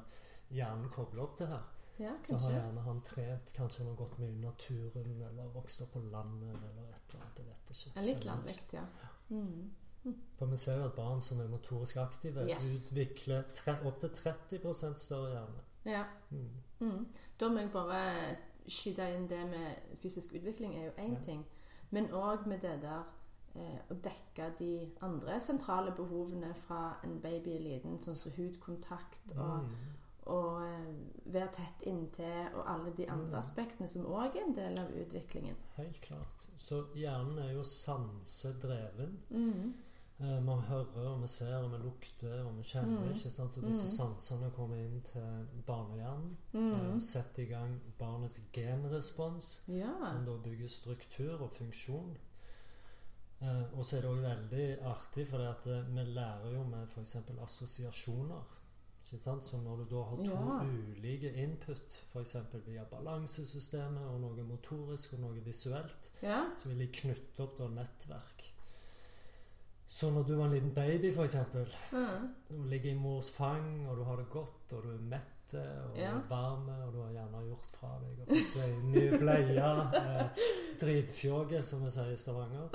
[0.50, 1.64] hjernen kobler opp det her.
[2.00, 5.82] Ja, Så har gjerne han trent, kanskje han har gått mye i naturen, eller vokst
[5.86, 7.38] opp på landet, eller et eller annet.
[7.38, 7.92] Jeg vet ikke.
[7.96, 8.86] Ja, litt landvekt, ja.
[9.30, 9.70] Mm.
[10.38, 12.66] For vi ser jo at barn som er motorisk aktive, Yes.
[12.82, 13.44] utvikler
[13.86, 15.62] opptil 30% større hjerne.
[15.86, 16.04] Ja.
[16.32, 16.50] Mm.
[16.80, 17.06] Mm.
[17.40, 18.36] Da må jeg bare
[18.68, 21.20] skyte inn det med fysisk utvikling er jo én Ja.
[21.24, 21.46] ting,
[21.92, 23.04] men òg med det der
[23.56, 29.32] eh, å dekke de andre sentrale behovene fra en baby er liten, sånn som hudkontakt
[29.38, 29.76] og, Mm.
[30.26, 30.96] og eh,
[31.26, 33.40] være tett inntil og alle de andre Mm.
[33.40, 35.56] aspektene som òg er en del av utviklingen.
[35.76, 36.48] Helt klart.
[36.58, 39.20] Så hjernen er jo sansedreven.
[39.30, 39.74] Mm.
[40.20, 43.00] Eh, Vi hører, og vi ser, og vi lukter, og vi kjenner.
[43.02, 43.10] Mm.
[43.10, 43.58] ikke sant?
[43.58, 43.98] Og disse Mm.
[43.98, 46.38] sansene kommer inn til barnehjernen.
[46.54, 46.74] Mm.
[46.74, 49.92] eh, setter i gang barnets genrespons, Ja.
[50.12, 52.18] som da bygger struktur og funksjon.
[53.42, 56.88] Eh, og så er det òg veldig artig, for at eh, vi lærer jo med
[56.88, 57.16] f.eks.
[57.44, 58.44] assosiasjoner.
[59.06, 59.44] Ikke sant?
[59.44, 60.64] Så når du da har to Ja.
[60.64, 62.36] ulike input, f.eks.
[62.66, 66.46] via balansesystemet og noe motorisk og noe visuelt, ja.
[66.58, 68.53] så vil de knytte opp da nettverk.
[69.94, 71.36] Så når du var en liten baby, f.eks.,
[71.94, 72.30] Mm.
[72.50, 75.98] du ligger i mors fang, og du har det godt, og du er mett, og
[76.00, 76.16] Ja.
[76.30, 80.30] varm, og du har gjerne gjort fra deg og fått deg nye bleier eh,
[80.82, 82.70] Dritfjåge, som vi sier i Stavanger.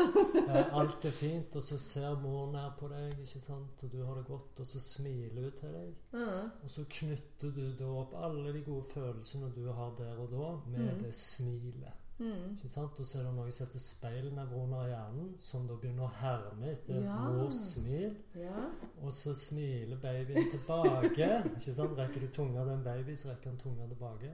[0.48, 3.98] Eh, alt er fint, og så ser mor ned på deg, ikke sant, og du
[4.06, 5.94] har det godt, og så smiler hun til deg.
[6.12, 6.50] Mm.
[6.62, 10.52] Og så knytter du da opp alle de gode følelsene du har der og da,
[10.70, 11.02] med Mm.
[11.02, 11.92] det smilet.
[12.18, 12.52] Mm.
[12.56, 12.98] Ikke sant?
[13.00, 16.72] Og så er det noe som heter speilnevroner i hjernen, som da begynner å herme
[16.72, 17.18] etter Ja.
[17.30, 18.16] mors smil.
[18.34, 18.64] Ja.
[19.02, 21.28] Og så smiler babyen tilbake.
[21.56, 21.94] ikke sant?
[21.98, 24.32] Rekker du tunga til en baby, så rekker han tunga tilbake.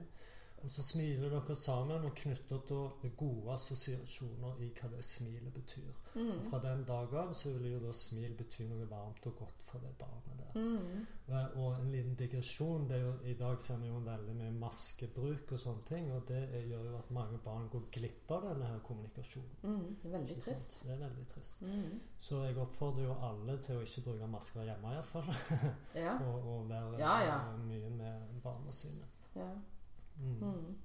[0.65, 5.91] Og så smiler dere sammen og knytter da gode assosiasjoner i hva det smilet betyr.
[6.15, 6.49] Og Mm.
[6.49, 9.79] fra den dag av så vil jo da smil bety noe varmt og godt for
[9.83, 10.61] det barnet der.
[10.61, 11.05] Mm.
[11.27, 14.51] Eh, Og en liten digresjon det er jo, I dag ser vi jo veldig mye
[14.51, 16.11] maskebruk og sånne ting.
[16.13, 19.55] Og det er, gjør jo at mange barn går glipp av denne her kommunikasjonen.
[19.63, 19.95] Mm.
[20.03, 20.83] Det er veldig trist.
[20.83, 21.61] Det er veldig trist.
[21.61, 21.99] Mm.
[22.19, 25.29] Så jeg oppfordrer jo alle til å ikke bruke masker hjemme, iallfall.
[25.95, 26.17] Ja.
[26.27, 27.39] og, og være Ja, ja.
[27.57, 29.05] mye med barna sine.
[29.35, 29.51] ja.
[30.17, 30.39] Mm.
[30.41, 30.75] Mm.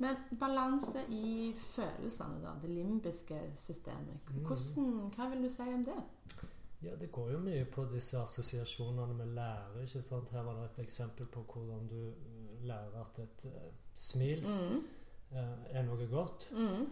[0.00, 2.54] Men balanse i følelsene, da.
[2.62, 4.20] Det limbiske systemet.
[4.30, 4.44] Mm.
[4.46, 5.98] Hvordan, hva vil du si om det?
[6.82, 9.80] Ja, det går jo mye på disse assosiasjonene vi lærer.
[9.82, 10.30] ikke sant?
[10.32, 14.78] Her var det et eksempel på hvordan du eh, lærer at et uh, smil Mm.
[15.32, 16.48] uh, er noe godt.
[16.52, 16.86] Mm.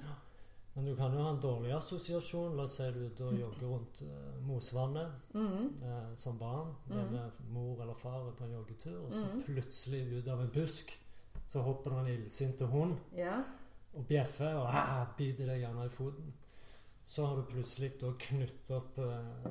[0.74, 2.56] Men du kan jo ha en dårlig assosiasjon.
[2.56, 5.72] La oss si du da jogger rundt uh, Mosvannet Mm.
[6.14, 6.74] som barn.
[6.92, 10.98] Hjemme mor eller far på en joggetur, og så plutselig ut av en busk
[11.48, 13.38] så hopper det en illsint hund Ja.
[13.94, 16.34] og bjeffer og ah, biter deg gjerne i foten.
[17.04, 19.50] Så har du plutselig da knyttet opp eh,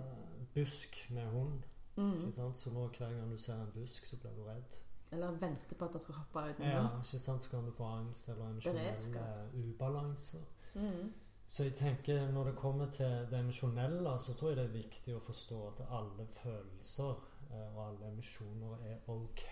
[0.53, 1.63] busk med hund.
[1.97, 2.27] Mm.
[2.53, 4.75] Så nå hver gang du ser en busk, så blir du redd.
[5.11, 7.43] Eller venter på at den skal hoppe ut Ja, ikke sant?
[7.43, 9.55] Så kan du få angst eller emosjonelle Beredskap.
[9.55, 10.43] ubalanser.
[10.75, 11.13] Mm.
[11.47, 15.15] Så jeg tenker når det kommer til det emosjonelle, så tror jeg det er viktig
[15.15, 17.13] å forstå at alle følelser
[17.51, 19.45] eh, og alle emosjoner er ok.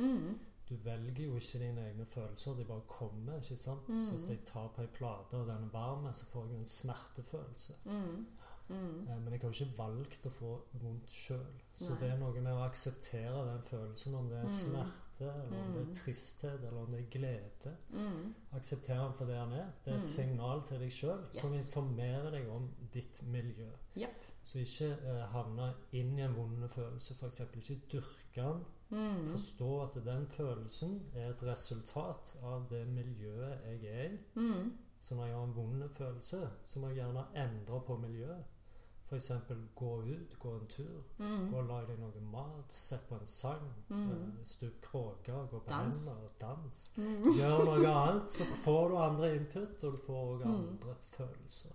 [0.00, 0.38] Mm.
[0.68, 3.36] Du velger jo ikke dine egne følelser, de bare kommer.
[3.36, 3.88] ikke sant?
[3.88, 4.04] Mm.
[4.06, 6.64] Så hvis jeg tar på ei plate, og den er varm, så får jeg en
[6.64, 7.72] smertefølelse.
[7.84, 8.26] Mm.
[8.68, 9.08] Mm.
[9.08, 11.46] Eh, Men jeg har jo ikke valgt å få vondt sjøl.
[11.76, 11.98] Så Nei.
[12.00, 14.48] det er noe med å akseptere den følelsen, om det er Mm.
[14.48, 15.90] smerte, eller om det Mm.
[15.90, 17.76] er tristhet, eller om det er glede.
[17.90, 18.34] Mm.
[18.52, 19.66] Akseptere den for det han er.
[19.84, 20.04] Det er et Mm.
[20.04, 21.68] signal til deg sjøl som Yes.
[21.70, 23.68] informerer deg om ditt miljø.
[23.96, 24.14] Yep.
[24.44, 27.40] Så ikke eh, havne inn i en vond følelse, f.eks.
[27.40, 28.64] Ikke dyrke den.
[28.92, 29.24] Mm.
[29.32, 34.18] Forstå at den følelsen er et resultat av det miljøet jeg er i.
[34.36, 34.72] Mm.
[35.00, 38.44] Så når jeg har en vond følelse, så må jeg gjerne endre på miljøet.
[39.08, 39.30] F.eks.
[39.76, 41.02] gå ut, gå en tur.
[41.18, 41.50] Mm.
[41.50, 42.72] Gå og lag deg noe mat.
[42.72, 43.66] Sett på en sang.
[43.88, 44.10] Mm.
[44.12, 45.46] eh, Stup kråker.
[45.50, 46.04] Gå på Dans.
[46.08, 46.30] hender.
[46.40, 46.92] Dans.
[46.96, 47.26] Mm.
[47.36, 50.54] Gjør noe annet, så får du andre input, og du får òg Mm.
[50.68, 51.74] andre følelser.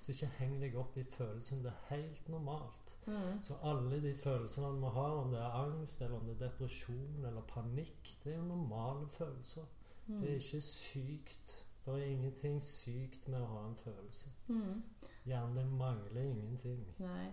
[0.00, 1.60] Så ikke heng deg opp i følelsen.
[1.64, 2.94] Det er helt normalt.
[3.06, 3.42] Mm.
[3.44, 7.26] Så alle de følelsene vi har, om det er angst, eller om det er depresjon
[7.28, 9.68] eller panikk, det er jo normale følelser.
[10.06, 10.20] Mm.
[10.20, 11.66] Det er ikke sykt.
[11.84, 14.32] Det er ingenting sykt med å ha en følelse.
[14.48, 14.82] Mm.
[15.28, 16.82] Hjernen mangler ingenting.
[17.00, 17.28] Nei.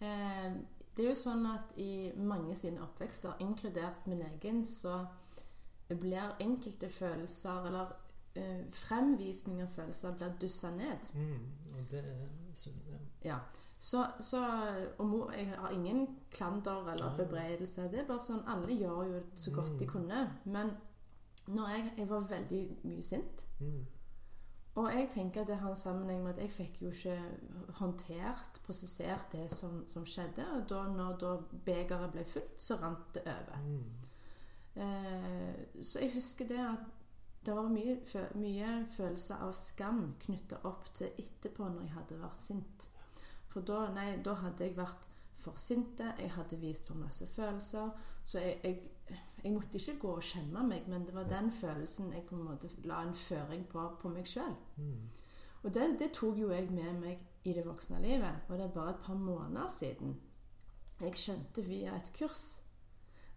[0.00, 0.56] Eh,
[0.96, 5.02] det er jo sånn at i mange sine oppvekster, inkludert min egen, så
[5.88, 7.92] blir enkelte følelser, eller
[8.36, 11.08] eh, fremvisning av følelser, blir dussa ned.
[11.14, 11.46] Mm,
[11.78, 12.82] og det er synd.
[12.90, 12.98] Ja.
[13.24, 13.38] Ja.
[13.78, 14.38] Så, så
[14.98, 17.16] og Jeg har ingen klander eller Nei.
[17.16, 17.90] bebreidelse.
[17.92, 19.78] Det er bare sånn Alle gjør jo så godt Mm.
[19.78, 20.22] de kunne.
[20.44, 20.70] Men
[21.48, 23.84] når jeg, jeg var veldig mye sint Mm.
[24.76, 27.20] Og jeg tenker at det har en sammenheng med at jeg fikk jo ikke
[27.78, 30.44] håndtert, prosessert det som, som skjedde.
[30.56, 33.56] Og da når da begeret ble fullt, så rant det over.
[33.64, 33.84] Mm.
[34.82, 36.78] Eh, så jeg husker det at
[37.46, 37.96] det var mye,
[38.34, 42.86] mye følelse av skam knytta opp til etterpå når jeg hadde vært sint.
[43.52, 45.06] For da, nei, da hadde jeg vært
[45.40, 47.92] for sinte, jeg hadde vist for masse følelser.
[48.26, 52.10] Så jeg, jeg, jeg måtte ikke gå og skjemme meg, men det var den følelsen
[52.16, 54.56] jeg på en måte la en føring på på meg sjøl.
[54.76, 55.06] Mm.
[55.62, 58.42] Og det, det tok jo jeg med meg i det voksne livet.
[58.48, 60.18] Og det er bare et par måneder siden
[61.00, 62.44] jeg skjønte via et kurs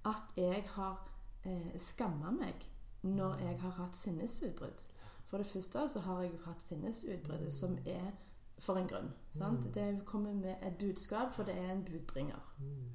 [0.08, 1.02] at jeg har
[1.44, 2.64] eh, skamma meg
[3.02, 4.84] når jeg har hatt sinnesutbrudd.
[5.30, 8.12] For det første så har jeg hatt sinnesutbruddet som er
[8.60, 9.12] for en grunn.
[9.32, 9.66] Sant?
[9.66, 9.72] Mm.
[9.74, 12.54] Det kommer med et budskap, for det er en budbringer.
[12.60, 12.90] Mm.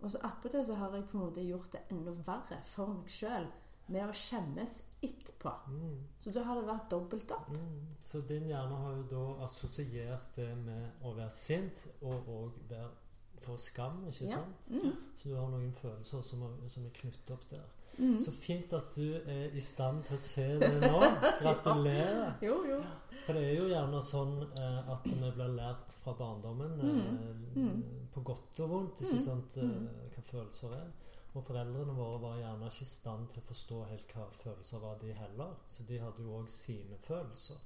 [0.00, 3.12] Og så attpåtil så har jeg på en måte gjort det enda verre for meg
[3.12, 3.46] sjøl
[3.92, 5.52] med å skjemmes etterpå.
[5.68, 6.02] Mm.
[6.18, 7.50] Så da har det vært dobbelt opp.
[7.52, 7.94] Mm.
[8.00, 12.90] Så din hjerne har jo da assosiert det med å være sint og òg være
[13.40, 14.36] for skam, ikke Ja.
[14.36, 14.68] sant?
[14.70, 14.92] Mm.
[15.16, 17.64] Så du har noen følelser som er, som er knyttet opp der.
[17.98, 18.18] Mm.
[18.18, 21.00] Så fint at du er i stand til å se det nå.
[21.42, 22.34] Gratulerer.
[22.42, 22.80] Jo, jo.
[23.26, 28.08] For det er jo gjerne sånn eh, at vi blir lært fra barndommen, eh, Mm.
[28.12, 29.24] på godt og vondt, ikke Mm.
[29.24, 29.88] sant, eh, Mm.
[30.14, 30.90] hva følelser er.
[31.34, 34.98] Og foreldrene våre var gjerne ikke i stand til å forstå helt hva følelser var,
[34.98, 35.54] de heller.
[35.68, 37.56] Så de hadde jo òg sine følelser.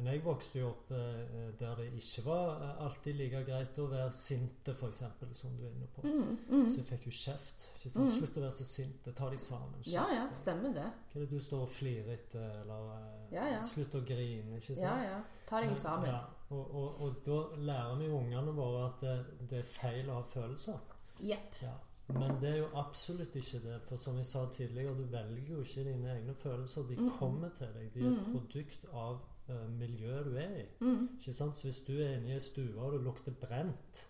[0.00, 3.86] Men jeg vokste jo opp eh, der det ikke var eh, alltid like greit å
[3.90, 5.02] være sinte, f.eks.,
[5.36, 6.02] som du er inne på.
[6.06, 6.70] Mm, mm.
[6.72, 7.66] Så jeg fikk jo kjeft.
[7.76, 8.06] ikke sant?
[8.06, 8.14] Mm.
[8.16, 9.12] Slutt å være så sinte.
[9.12, 9.82] Ta deg sammen.
[9.92, 10.86] Ja, ja, stemmer det.
[11.12, 12.48] Hva er det du står og flirer etter?
[12.62, 13.60] Eller eh, Ja, ja.
[13.62, 14.80] slutt å grine, ikke sant?
[14.86, 15.20] Ja, ja.
[15.50, 16.08] Ta deg Men- sammen.
[16.08, 19.18] Ja, og, og, og da lærer vi ungene våre at det,
[19.52, 20.80] det er feil å ha følelser.
[21.22, 21.60] Yep.
[21.62, 21.76] Ja.
[22.10, 23.76] Men det er jo absolutt ikke det.
[23.86, 26.88] For som jeg sa tidligere, du velger jo ikke dine egne følelser.
[26.88, 27.10] De Mhm.
[27.20, 27.92] kommer til deg.
[27.94, 28.32] De er et Mhm.
[28.34, 30.64] produkt av eh, miljøet du er i.
[30.80, 31.08] Mm.
[31.18, 31.56] Ikke sant?
[31.56, 34.06] Så hvis du er inne i ei stue og det lukter brent,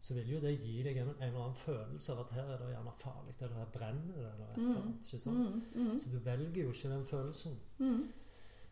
[0.00, 2.58] så vil jo det gi deg en, en eller annen følelse av at her er
[2.62, 4.82] det gjerne farlig, eller her brenner det, eller et eller Mm.
[4.82, 5.08] annet.
[5.12, 5.74] Ikke sant?
[5.74, 5.88] Mm.
[5.88, 6.00] Mm.
[6.00, 7.58] Så du velger jo ikke den følelsen.
[7.78, 8.04] Mm.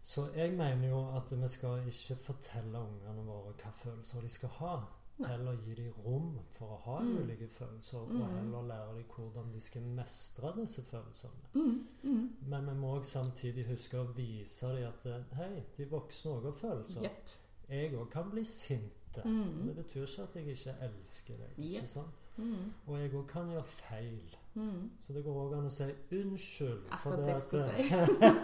[0.03, 4.49] Så jeg mener jo at vi skal ikke fortelle ungene våre hva følelser de skal
[4.61, 4.75] ha.
[5.19, 7.17] Heller gi dem rom for å ha Mm.
[7.23, 8.21] ulike følelser, Mm.
[8.23, 11.33] og heller lære dem hvordan de skal mestre disse følelsene.
[11.55, 11.87] Mm.
[12.03, 12.37] Mm.
[12.49, 16.43] Men vi må også samtidig huske å vise dem at eh, hei, de voksne òg
[16.45, 17.03] har følelser.
[17.03, 17.29] Yep.
[17.69, 19.23] Jeg òg kan bli sinte.
[19.25, 19.67] Mm.
[19.67, 21.59] Det betyr ikke at jeg ikke elsker deg.
[21.59, 21.73] Yep.
[21.83, 22.29] ikke sant?
[22.37, 22.73] Mm.
[22.87, 24.37] Og jeg òg kan gjøre feil.
[24.57, 24.91] Mm.
[25.07, 26.87] Så det går òg an å si unnskyld.
[27.03, 27.89] For det at- si.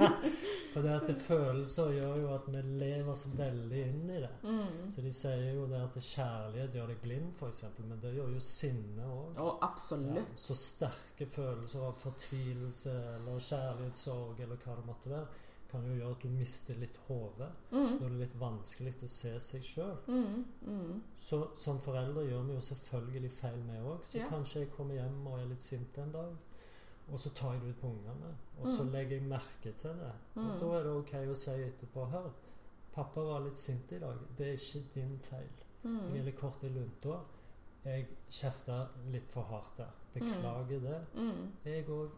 [0.72, 4.33] for det at følelser gjør jo at vi lever så veldig inn i det.
[4.44, 4.90] Mm.
[4.92, 8.42] Så de sier jo det at kjærlighet gjør deg blind, f.eks., men det gjør jo
[8.44, 9.40] sinne òg.
[9.40, 15.85] Oh, ja, så sterke følelser av fortvilelse eller kjærlighetssorg eller hva det måtte være, kan
[15.88, 17.48] jo gjøre at du mister litt hodet.
[17.72, 17.98] Mm.
[17.98, 19.96] Da er det litt vanskelig å se seg sjøl.
[20.08, 20.44] Mm.
[20.68, 21.02] Mm.
[21.16, 24.04] Så som foreldre gjør vi jo selvfølgelig feil, vi òg.
[24.04, 24.28] Så Ja.
[24.28, 26.37] kanskje jeg kommer hjem og er litt sint en dag.
[27.12, 28.37] Og så tar jeg det ut på ungene.
[28.61, 28.92] Og så Mm.
[28.92, 30.12] legger jeg merke til det.
[30.37, 30.61] Og Mm.
[30.61, 32.30] da er det ok å si etterpå Hør,
[32.92, 34.16] pappa var litt sint i dag.
[34.37, 35.48] Det er ikke din feil.
[35.85, 36.24] Jeg er Mm.
[36.24, 37.20] litt kort i lunta.
[37.85, 39.90] Jeg kjefta litt for hardt der.
[40.14, 41.06] Beklager det.
[41.16, 41.52] Mm.
[41.64, 42.11] Jeg òg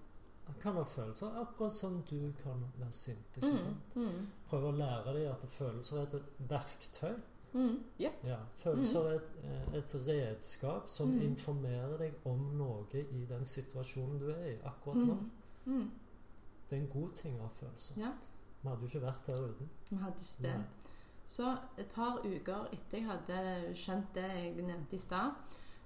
[0.60, 3.36] kan ha følelser, akkurat som du kan være sint.
[3.36, 3.58] ikke Mm.
[3.58, 3.96] sant?
[3.96, 4.26] Mm.
[4.48, 7.14] Prøve å lære dem at følelser er et verktøy.
[7.54, 7.84] Mm.
[8.00, 8.12] Yeah.
[8.24, 11.22] Ja, Følelser er et, eh, et redskap som Mm.
[11.22, 15.14] informerer deg om noe i den situasjonen du er i akkurat nå.
[15.14, 15.30] Mm.
[15.66, 15.90] Mm.
[16.70, 17.94] Det er en god ting å ha følelser.
[17.98, 18.12] Ja.
[18.62, 19.68] Vi hadde jo ikke vært her uten.
[19.90, 20.54] Vi hadde ikke det.
[20.58, 20.64] Nei.
[21.26, 25.30] Så et par uker etter jeg hadde skjønt det jeg nevnte i stad,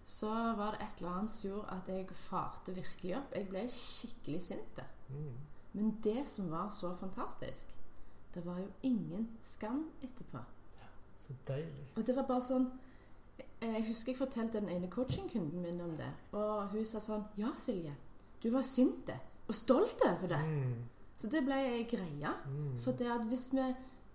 [0.09, 3.35] så var det et eller annet som gjorde at jeg farte virkelig opp.
[3.37, 4.79] Jeg ble skikkelig sint.
[5.09, 5.35] Mm.
[5.73, 7.75] Men det som var så fantastisk,
[8.35, 10.41] det var jo ingen skam etterpå.
[11.19, 11.93] Så deilig.
[11.97, 12.69] Og det var bare sånn
[13.61, 16.09] Jeg husker jeg fortalte den ene coachingkunden min om det.
[16.33, 17.93] Og hun sa sånn Ja, Silje,
[18.43, 19.11] du var sint
[19.49, 20.41] og stolt over det.
[20.47, 20.87] Mm.
[21.19, 22.33] Så det ble ei greie.
[22.47, 22.79] Mm.
[22.81, 23.67] For det at hvis vi,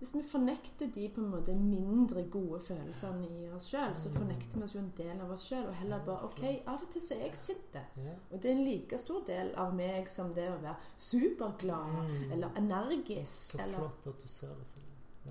[0.03, 4.57] hvis vi fornekter de på en måte mindre gode følelsene i oss sjøl, så fornekter
[4.59, 5.63] vi oss jo en del av oss sjøl.
[5.69, 7.77] Og heller bare OK, av og til så er jeg sint.
[8.31, 12.31] Og det er en like stor del av meg som det å være superglad Mm.
[12.31, 13.53] eller energisk.
[13.53, 14.67] Så Eller, flott at du ser det.
[14.67, 14.89] sånn.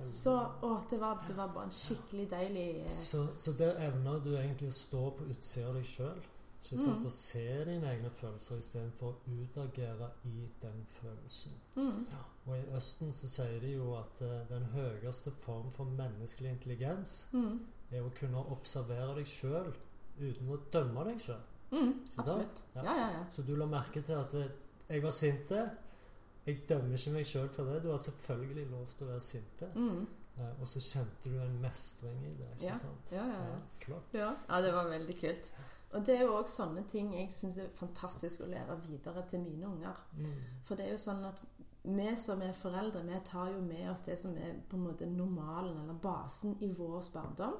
[0.08, 0.32] Så
[0.64, 4.30] å, det var, det var bare en skikkelig deilig eh, Så, så der evner du
[4.38, 6.22] egentlig å stå på utsida av deg sjøl.
[6.70, 7.04] Mm.
[7.04, 11.52] Og se dine egne følelser istedenfor å utagere i den følelsen.
[11.74, 12.06] mm,
[12.46, 17.28] Og i Østen så sier de jo at uh, den høyeste form for menneskelig intelligens
[17.32, 17.58] mm,
[17.90, 19.72] er å kunne observere deg sjøl
[20.20, 21.42] uten å dømme deg sjøl.
[21.72, 21.92] mm.
[22.18, 22.62] Absolutt.
[22.76, 22.82] Ja.
[22.84, 23.24] Ja, ja, ja.
[23.30, 24.50] Så du la merke til at eh,
[24.88, 25.70] jeg var sinte.
[26.46, 27.82] Jeg dømmer ikke meg sjøl for det.
[27.84, 29.72] Du har selvfølgelig lov til å være sinte.
[29.74, 32.46] Mm, Uh, og så kjente du en mestring i det.
[32.54, 32.74] ikke Ja.
[32.80, 33.10] sant?
[33.12, 33.56] ja, ja, ja.
[33.84, 34.14] flott.
[34.16, 34.30] Ja.
[34.48, 35.50] ja, det var veldig kult.
[35.92, 39.40] Og det er jo òg sånne ting jeg syns er fantastisk å lære videre til
[39.40, 39.96] mine unger.
[40.16, 40.26] Mm.
[40.64, 41.42] For det er jo sånn at
[41.84, 45.06] vi som er foreldre, vi tar jo med oss det som er på en måte
[45.06, 47.56] normalen, eller basen, i vår barndom.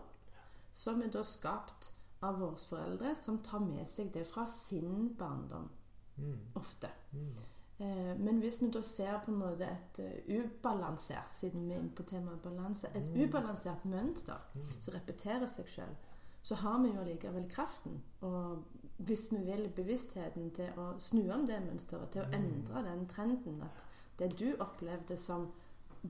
[0.73, 1.91] Som er da skapt
[2.23, 5.69] av våre foreldre, som tar med seg det fra sin barndom,
[6.17, 6.39] Mm.
[6.55, 6.89] ofte.
[7.13, 7.35] Mm.
[7.81, 11.79] Eh, Men hvis vi da ser på en måte et eh, ubalansert, siden vi er
[11.81, 13.25] inne på temaet balanse, et Mm.
[13.29, 14.63] ubalansert mønster Mm.
[14.81, 15.97] som repeterer seg sjøl,
[16.43, 18.03] så har vi jo allikevel kraften.
[18.21, 18.65] Og
[18.99, 22.35] hvis vi vil bevisstheten til å snu om det mønsteret, til å Mm.
[22.35, 23.87] endre den trenden at
[24.19, 25.53] det du opplevde som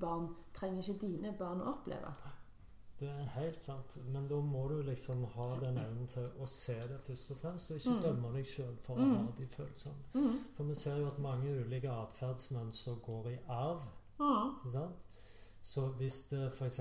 [0.01, 2.15] barn, trenger ikke dine barn å oppleve.
[3.01, 6.75] Det er helt sant, men da må du liksom ha den evnen til å se
[6.75, 8.03] det først og fremst, og ikke Mm.
[8.03, 9.17] dømme deg sjøl for å Mm.
[9.27, 9.95] ha de følelsene.
[10.15, 10.39] Mm.
[10.55, 13.83] For vi ser jo at mange ulike atferdsmønster går i arv.
[14.21, 14.55] Mm.
[14.65, 14.95] ikke sant?
[15.63, 16.81] Så hvis f.eks.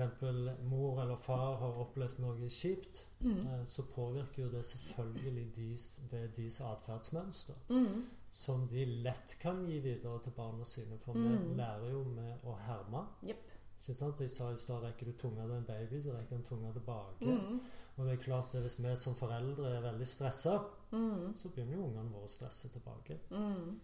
[0.64, 3.46] mor eller far har opplevd noe kjipt, Mm.
[3.46, 7.54] eh, så påvirker jo det selvfølgelig deres, ved deres atferdsmønster.
[7.70, 8.06] Mm.
[8.32, 11.22] Som de lett kan gi videre til barna sine, for Mm.
[11.50, 13.06] vi lærer jo med å herme.
[13.24, 13.36] Yep.
[13.82, 14.20] Ikke sant?
[14.20, 17.20] Jeg sa i stad rekker du tunga til en baby, så rekker han tunga tilbake.
[17.26, 17.60] Mm.
[17.96, 20.58] Og det er klart at hvis vi som foreldre er veldig stressa,
[20.92, 21.36] Mm.
[21.36, 23.18] så begynner jo ungene våre å stresse tilbake.
[23.30, 23.80] Mm.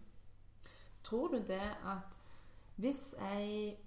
[1.03, 2.17] Tror du det at
[2.77, 3.77] hvis jeg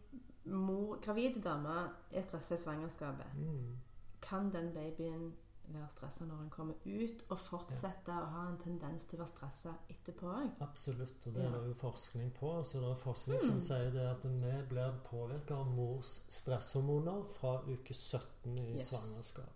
[0.44, 3.78] mor, gravide damer er stressa i svangerskapet, Mm.
[4.22, 5.32] kan den babyen
[5.68, 9.28] være stressa når den kommer ut, og fortsette å ha en tendens til å være
[9.28, 10.50] stressa etterpå òg?
[10.60, 11.48] Absolutt, og det Ja.
[11.48, 12.64] er det jo forskning på.
[12.64, 13.46] Så det er forskning Mm.
[13.50, 18.88] som sier det at vi blir påvirka av mors stresshormoner fra uke 17 i Yes.
[18.88, 19.52] svangerskap.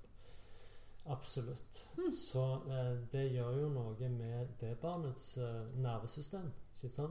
[1.08, 1.86] Absolutt.
[1.98, 2.10] Mm.
[2.12, 6.52] Så eh, det gjør jo noe med det barnets eh, nervesystem.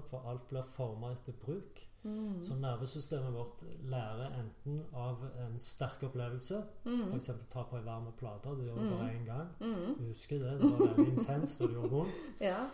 [0.10, 1.88] For alt blir forma etter bruk.
[2.06, 2.42] Mm.
[2.44, 7.02] Så nervesystemet vårt lærer enten av en sterk opplevelse, Mm.
[7.12, 7.30] f.eks.
[7.50, 8.98] ta på ei varm plate, du gjør det Mm.
[8.98, 9.48] bare én gang.
[9.60, 9.96] Mm.
[9.98, 12.30] Du husker det, det var veldig intenst og det gjorde vondt.
[12.42, 12.66] Ja.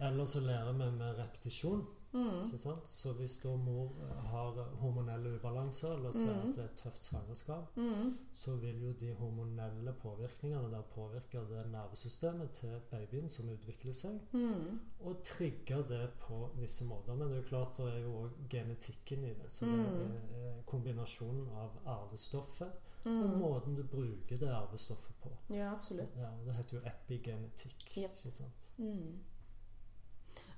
[0.00, 1.86] Eller så lærer vi med repetisjon.
[2.16, 2.48] Mm.
[2.86, 6.48] Så hvis da mor eh, har hormonelle ubalanser, eller ser Mm.
[6.48, 8.18] at det er et tøft svangerskap, Mm.
[8.32, 14.20] så vil jo de hormonelle påvirkningene der påvirke det nervesystemet til babyen som utvikler seg,
[14.32, 14.80] Mm.
[15.00, 17.14] og trigge det på visse måter.
[17.14, 19.50] Men det er jo klart det er jo òg genetikken i det.
[19.50, 20.12] Så det Mm.
[20.12, 22.72] er eh, kombinasjonen av arvestoffet
[23.04, 23.38] og Mm.
[23.40, 25.28] måten du bruker det arvestoffet på.
[25.54, 26.12] Ja, absolutt.
[26.16, 27.96] Ja, Det heter jo epigenetikk.
[27.98, 28.10] Yep.
[28.16, 28.70] ikke sant?
[28.78, 29.18] Mm.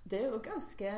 [0.04, 0.92] Det er jo ganske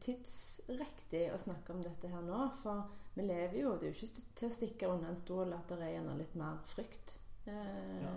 [0.00, 2.86] tidsriktig å snakke om dette her nå, for
[3.16, 5.78] vi lever jo Det er jo ikke til å stikke under en stol at det
[5.84, 8.12] er gjerne litt mer frykt eh, Ja.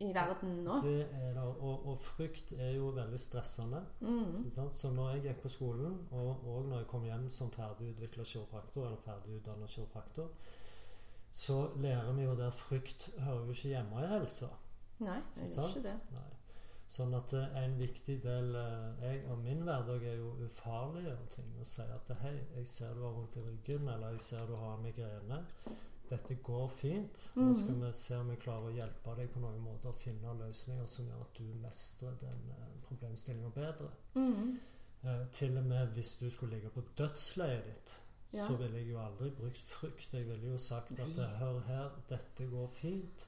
[0.00, 0.78] i verden nå.
[0.84, 3.82] Det er det, og, og frykt er jo veldig stressende.
[4.00, 4.50] Mm.
[4.54, 4.76] Sant?
[4.76, 8.86] Så når jeg gikk på skolen, og, og når jeg kom hjem som ferdigutvikla kiropraktor,
[8.86, 10.30] eller ferdigutdanna kiropraktor,
[11.32, 14.50] så lærer vi jo det at frykt hører jo ikke hjemme i helsa.
[15.02, 15.94] Nei, det gjør ikke det.
[16.12, 16.28] Nei.
[16.92, 21.52] Sånn at eh, en viktig del eh, jeg, av min hverdag er jo ufarliggjøre ting.
[21.60, 24.56] Og si at hei, jeg ser du har vondt i ryggen, eller jeg ser du
[24.60, 25.38] har migrene.
[26.10, 27.30] Dette går fint.
[27.36, 27.54] Nå Mhm.
[27.56, 30.86] skal vi se om vi klarer å hjelpe deg på noen måter og finne løsninger
[30.86, 33.88] som gjør at du mestrer den uh, problemstillinga bedre.
[34.14, 34.58] Mm.
[35.04, 37.98] Eh, til og med hvis du skulle ligge på dødsleiet ditt,
[38.34, 38.46] Ja.
[38.46, 40.12] så ville jeg jo aldri brukt frykt.
[40.12, 43.26] Jeg ville jo sagt at hør her, dette går fint.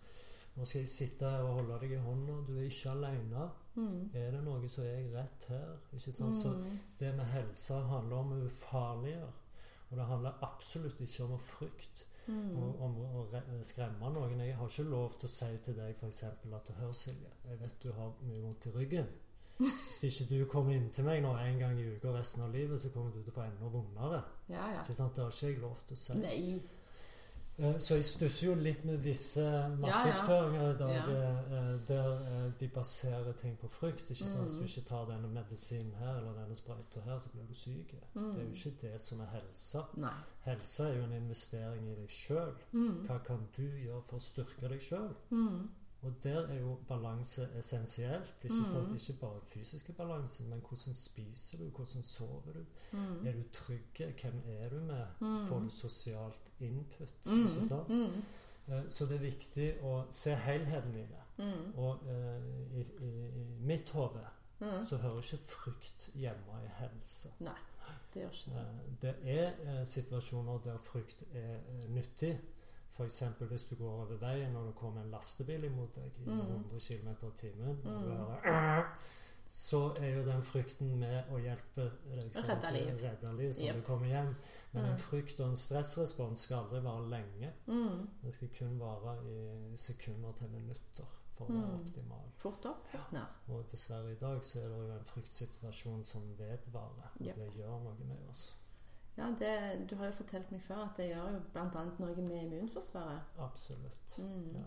[0.57, 2.33] Nå skal jeg sitte her og holde deg i hånda.
[2.47, 3.49] Du er ikke alene.
[3.75, 4.11] Mm.
[4.15, 5.73] Er det noe så er jeg rett her.
[5.93, 6.37] Ikke sant?
[6.37, 6.79] Så Mm.
[7.01, 9.33] det med helse handler om å ufarliggjøre.
[9.91, 12.57] Og det handler absolutt ikke om å frykte Mm.
[12.63, 13.27] og om å
[13.63, 14.41] skremme noen.
[14.41, 16.23] Jeg har ikke lov til å si til deg f.eks.
[16.23, 19.07] at hør, Silje, jeg vet du har mye vondt i ryggen.
[19.59, 22.81] Hvis ikke du kommer inn til meg nå en gang i uka resten av livet,
[22.81, 24.23] så kommer du til å få enda vondere.
[24.49, 24.83] Ja, ja.
[24.87, 26.15] Det har ikke jeg lov til å si.
[26.15, 26.63] Nei.
[27.59, 29.45] Eh, Så jeg stusser jo litt med visse
[29.81, 31.31] markedsføringer i dag Ja.
[31.55, 34.11] eh, der eh, de baserer ting på frykt.
[34.11, 34.43] Ikke sant?
[34.43, 34.65] Hvis du Mm.
[34.65, 37.91] ikke tar denne medisinen her eller denne sprøyta her, så blir du syk.
[37.91, 38.53] Det er jo Mm.
[38.55, 39.79] ikke det som er helse.
[39.97, 40.11] Nei.
[40.45, 42.53] Helse er jo en investering i deg sjøl.
[42.73, 43.07] Mm.
[43.07, 45.15] Hva kan du gjøre for å styrke deg sjøl?
[46.05, 46.09] Mm.
[46.09, 48.35] Og der er jo balanse essensielt.
[48.43, 48.65] Ikke, Mm.
[48.73, 49.09] sant?
[49.09, 51.65] ikke bare fysiske balanse, men hvordan spiser du?
[51.71, 52.65] Hvordan sover du?
[52.93, 53.27] Mm.
[53.27, 54.15] Er du trygg?
[54.23, 55.07] Hvem er du med?
[55.21, 55.47] Mm.
[55.47, 57.13] Får du sosialt input?
[57.27, 57.41] Mm.
[57.47, 57.89] Ikke sant?
[57.89, 58.23] Mm.
[58.69, 61.23] Eh, Så det er viktig å se helheten i det.
[61.39, 61.75] Mm.
[61.79, 64.21] Og eh, i, i, i mitt hode
[64.61, 64.85] Mm.
[64.89, 67.29] så hører ikke frykt hjemme i helse.
[67.41, 67.53] Nei,
[68.15, 68.61] Det gjør ikke det.
[68.61, 72.39] Eh, Det er eh, situasjoner der frykt er eh, nyttig.
[72.95, 73.23] F.eks.
[73.49, 76.41] hvis du går over veien og det kommer en lastebil imot deg i Mm.
[76.41, 78.17] 100 km i timen, og du Mm.
[78.17, 78.85] hører
[79.49, 82.99] så er jo den frykten med å hjelpe deg sånn Redde liv.
[83.21, 83.75] som liv, så Yep.
[83.77, 84.35] du kommer hjem.
[84.73, 84.91] Men Mm.
[84.93, 87.53] en frykt og en stressrespons skal aldri vare lenge.
[87.67, 88.09] Mm.
[88.23, 91.81] Den skal kun vare i sekunder til minutter for å være Mm.
[91.87, 92.31] optimal.
[92.37, 93.27] Fort opp, fort ned.
[93.49, 97.11] Og dessverre i dag så er det jo en fryktsituasjon som vedvarer.
[97.21, 97.37] Og Yep.
[97.37, 98.55] det gjør noe med oss.
[99.17, 101.85] Ja, det, du har jo fortalt meg før at det gjør jo bl.a.
[101.99, 103.21] noe med immunforsvaret.
[103.39, 104.17] Absolutt.
[104.19, 104.57] Mm.
[104.57, 104.65] Ja.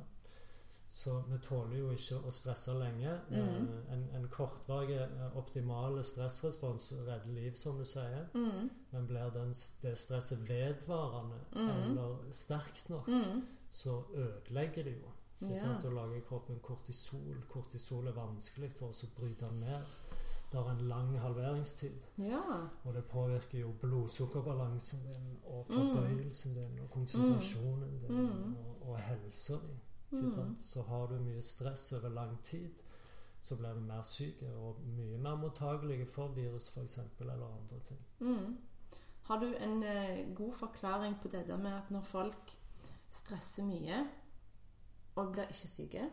[0.89, 3.17] Så vi tåler jo ikke å stresse lenge.
[3.29, 3.39] Mm.
[3.39, 8.29] Eh, En, en kortvarig optimal optimale stressrespons redder liv, som du sier.
[8.33, 8.69] Mm.
[8.93, 11.69] Men blir den, det stresset vedvarende Mm.
[11.69, 13.41] eller sterkt nok, Mm.
[13.71, 15.11] så ødelegger det jo.
[15.41, 15.59] Ikke Ja.
[15.59, 15.83] sant?
[15.83, 17.35] Da lager kroppen kortisol.
[17.49, 19.83] Kortisol er vanskelig for oss å bryte ned.
[20.51, 22.05] Det har en lang halveringstid.
[22.17, 22.41] Ja.
[22.83, 25.75] Og det påvirker jo blodsukkerbalansen din og Mm.
[25.75, 28.55] fordøyelsen din og konsentrasjonen din Mm.
[28.55, 29.77] og, og helsa di.
[30.11, 30.55] Mm.
[30.57, 32.73] Så har du mye stress over lang tid,
[33.41, 36.99] så blir du mer syk og mye mer mottagelig for virus f.eks.
[37.19, 37.99] eller andre ting.
[38.19, 38.57] Mm.
[39.23, 42.57] Har du en eh, god forklaring på det der med at når folk
[43.09, 44.07] stresser mye
[45.15, 46.09] og blir ikke syke,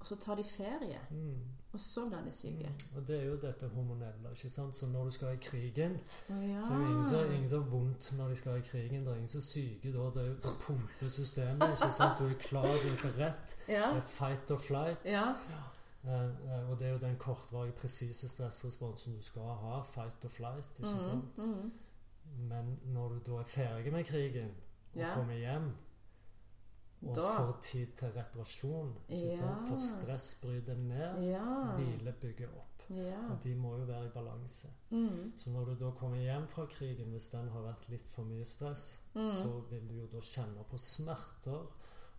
[0.00, 1.34] og så tar de ferie, Mm.
[1.72, 2.68] og så blir de syke?
[2.68, 2.96] Mm.
[2.96, 4.30] Og det er jo dette hormonelle.
[4.30, 4.74] ikke sant?
[4.74, 5.98] Så når du skal i krigen,
[6.30, 6.62] oh, ja.
[6.62, 6.78] så er
[7.26, 9.00] det ingen som- har vondt når de skal i krigen.
[9.04, 10.04] Det er ingen som er syke da.
[10.20, 11.62] Det det pumper systemet.
[11.70, 12.18] ikke sant?
[12.18, 13.56] Du er klar, du er beredt.
[13.66, 14.98] Det er fight or flight.
[15.04, 15.34] ja.
[16.04, 19.82] Eh, eh, og det er jo den kortvarige, presise stressresponsen du skal ha.
[19.82, 20.64] Fight or flight.
[20.78, 21.00] ikke Mm.
[21.00, 21.38] sant?
[21.38, 21.72] Mm.
[22.38, 24.50] Men når du da er ferdig med krigen,
[24.94, 25.14] og Ja.
[25.14, 25.72] kommer hjem
[27.08, 28.94] og Da- får tid til reparasjon.
[29.08, 29.36] Ikke Ja.
[29.36, 29.68] sant?
[29.68, 31.76] For stress bryter ned, Ja.
[31.76, 32.66] hvile bygger opp.
[32.90, 33.18] Ja.
[33.30, 34.68] Og de må jo være i balanse.
[34.90, 35.32] Mm.
[35.36, 38.44] Så når du da kommer hjem fra krigen, hvis den har vært litt for mye
[38.44, 39.26] stress, Mm.
[39.26, 41.66] så vil du jo da kjenne på smerter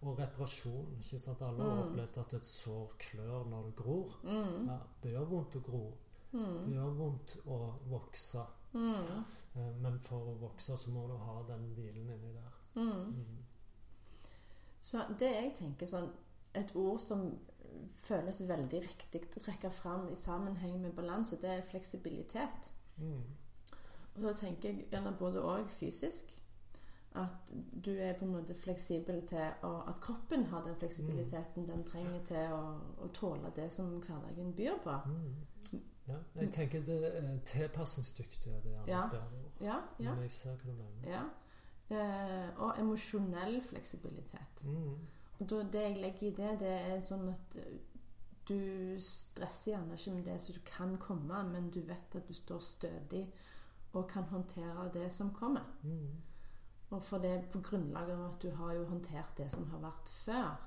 [0.01, 0.95] og reparasjon.
[0.97, 1.41] Ikke sant?
[1.41, 1.91] Alle har Mm.
[1.93, 4.09] opplevd at et sår klør når det gror.
[4.23, 4.67] Mm.
[4.67, 5.93] Ja, det gjør vondt å gro.
[6.33, 6.65] Mm.
[6.65, 8.45] Det gjør vondt å vokse.
[8.73, 9.23] Mm.
[9.55, 12.53] Eh, Men for å vokse så må du ha den hvilen inni der.
[12.75, 13.13] Mm.
[14.81, 14.85] Mm.
[14.87, 16.09] Så det jeg tenker sånn
[16.53, 17.39] Et ord som
[17.95, 22.71] føles veldig riktig å trekke fram i sammenheng med balanse, det er fleksibilitet.
[22.97, 23.21] Mm.
[24.15, 26.33] Og da tenker jeg gjerne både òg fysisk.
[27.15, 27.51] At
[27.85, 32.19] du er på en måte fleksibel til å, At kroppen har den fleksibiliteten den trenger
[32.23, 34.97] til å, å tåle det som hverdagen byr på.
[35.07, 35.79] Mm.
[36.07, 39.07] Ja, jeg tenker det er tilpasningsdyktighet er Ja.
[39.11, 39.51] bedre ord.
[39.61, 41.09] Ja, ja, Men jeg ser hva du mener.
[41.09, 41.23] ja.
[41.91, 44.63] Eh, og emosjonell fleksibilitet.
[44.63, 44.97] Mm.
[45.39, 47.79] Og det jeg legger i det, det er sånn at eh,
[48.47, 52.33] du stresser gjerne ikke med det som du kan komme, men du vet at du
[52.33, 53.25] står stødig
[53.91, 55.67] og kan håndtere det som kommer.
[55.83, 56.21] Mm.
[56.91, 60.15] Og for det på grunnlag av at du har jo håndtert det som har vært
[60.23, 60.65] før.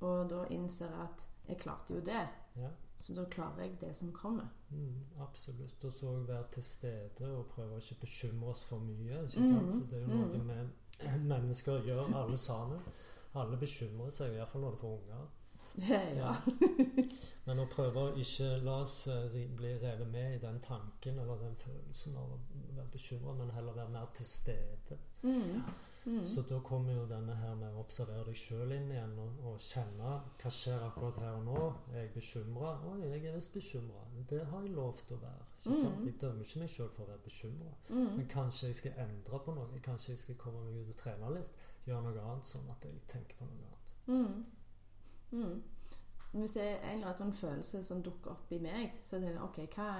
[0.00, 2.26] Og da innser jeg at jeg klarte jo det,
[2.58, 2.70] Ja.
[2.98, 4.48] Så da klarer jeg det som kommer.
[4.70, 5.84] Mm, absolutt.
[5.84, 9.22] Og så være til stede og prøve å ikke bekymre oss for mye.
[9.22, 9.86] ikke Mm.
[9.90, 10.32] Det er jo noe mm.
[10.34, 10.42] vi
[11.32, 12.82] mennesker gjør, alle sammen.
[13.38, 15.26] Alle bekymrer seg, iallfall når du får unger.
[16.18, 16.34] ja.
[17.48, 21.38] Men å prøve å ikke la oss eh, bli revet med i den tanken eller
[21.40, 22.40] den følelsen av å
[22.76, 24.98] være bekymra, men heller være mer til stede.
[25.22, 25.62] Mm.
[26.08, 26.24] Mm.
[26.24, 29.58] Så da kommer jo denne her med å observere deg sjøl inn igjen og, og
[29.60, 31.64] kjenne hva skjer akkurat her og nå.
[31.92, 32.70] Er jeg bekymra?
[32.88, 34.04] Oi, jeg er visst bekymra.
[34.30, 35.48] Det har jeg lov til å være.
[35.66, 36.04] Mm.
[36.06, 37.72] Jeg dømmer ikke meg sjøl for å være bekymra.
[37.90, 38.06] Mm.
[38.16, 39.82] Men kanskje jeg skal endre på noe.
[39.84, 41.58] Kanskje jeg skal komme meg ut og trene litt.
[41.88, 43.92] Gjøre noe annet, sånn at jeg tenker på noe annet.
[44.08, 45.38] Mm.
[45.38, 45.60] Mm.
[46.32, 49.28] Hvis det er en eller annen sånn følelse som dukker opp i meg, så er
[49.28, 49.92] det OK, hva,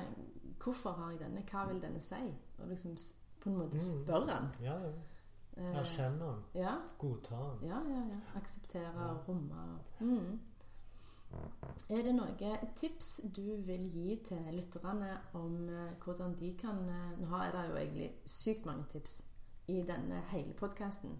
[0.60, 1.44] hvorfor har jeg denne?
[1.48, 2.20] Hva vil denne si?
[2.58, 2.96] Og liksom
[3.40, 4.50] på en måte spørre den.
[4.64, 4.92] Ja, ja.
[5.58, 6.42] Eh, Erkjenne den.
[6.54, 7.68] ja, Godta den.
[7.68, 8.20] ja, ja, ja.
[8.36, 9.08] Akseptere Ja.
[9.12, 9.78] og romme.
[10.00, 10.38] Mm.
[11.90, 17.18] Er det noe tips du vil gi til lytterne om eh, hvordan de kan eh,
[17.20, 19.24] Nå er det jo egentlig sykt mange tips
[19.68, 21.18] i denne hele podkasten.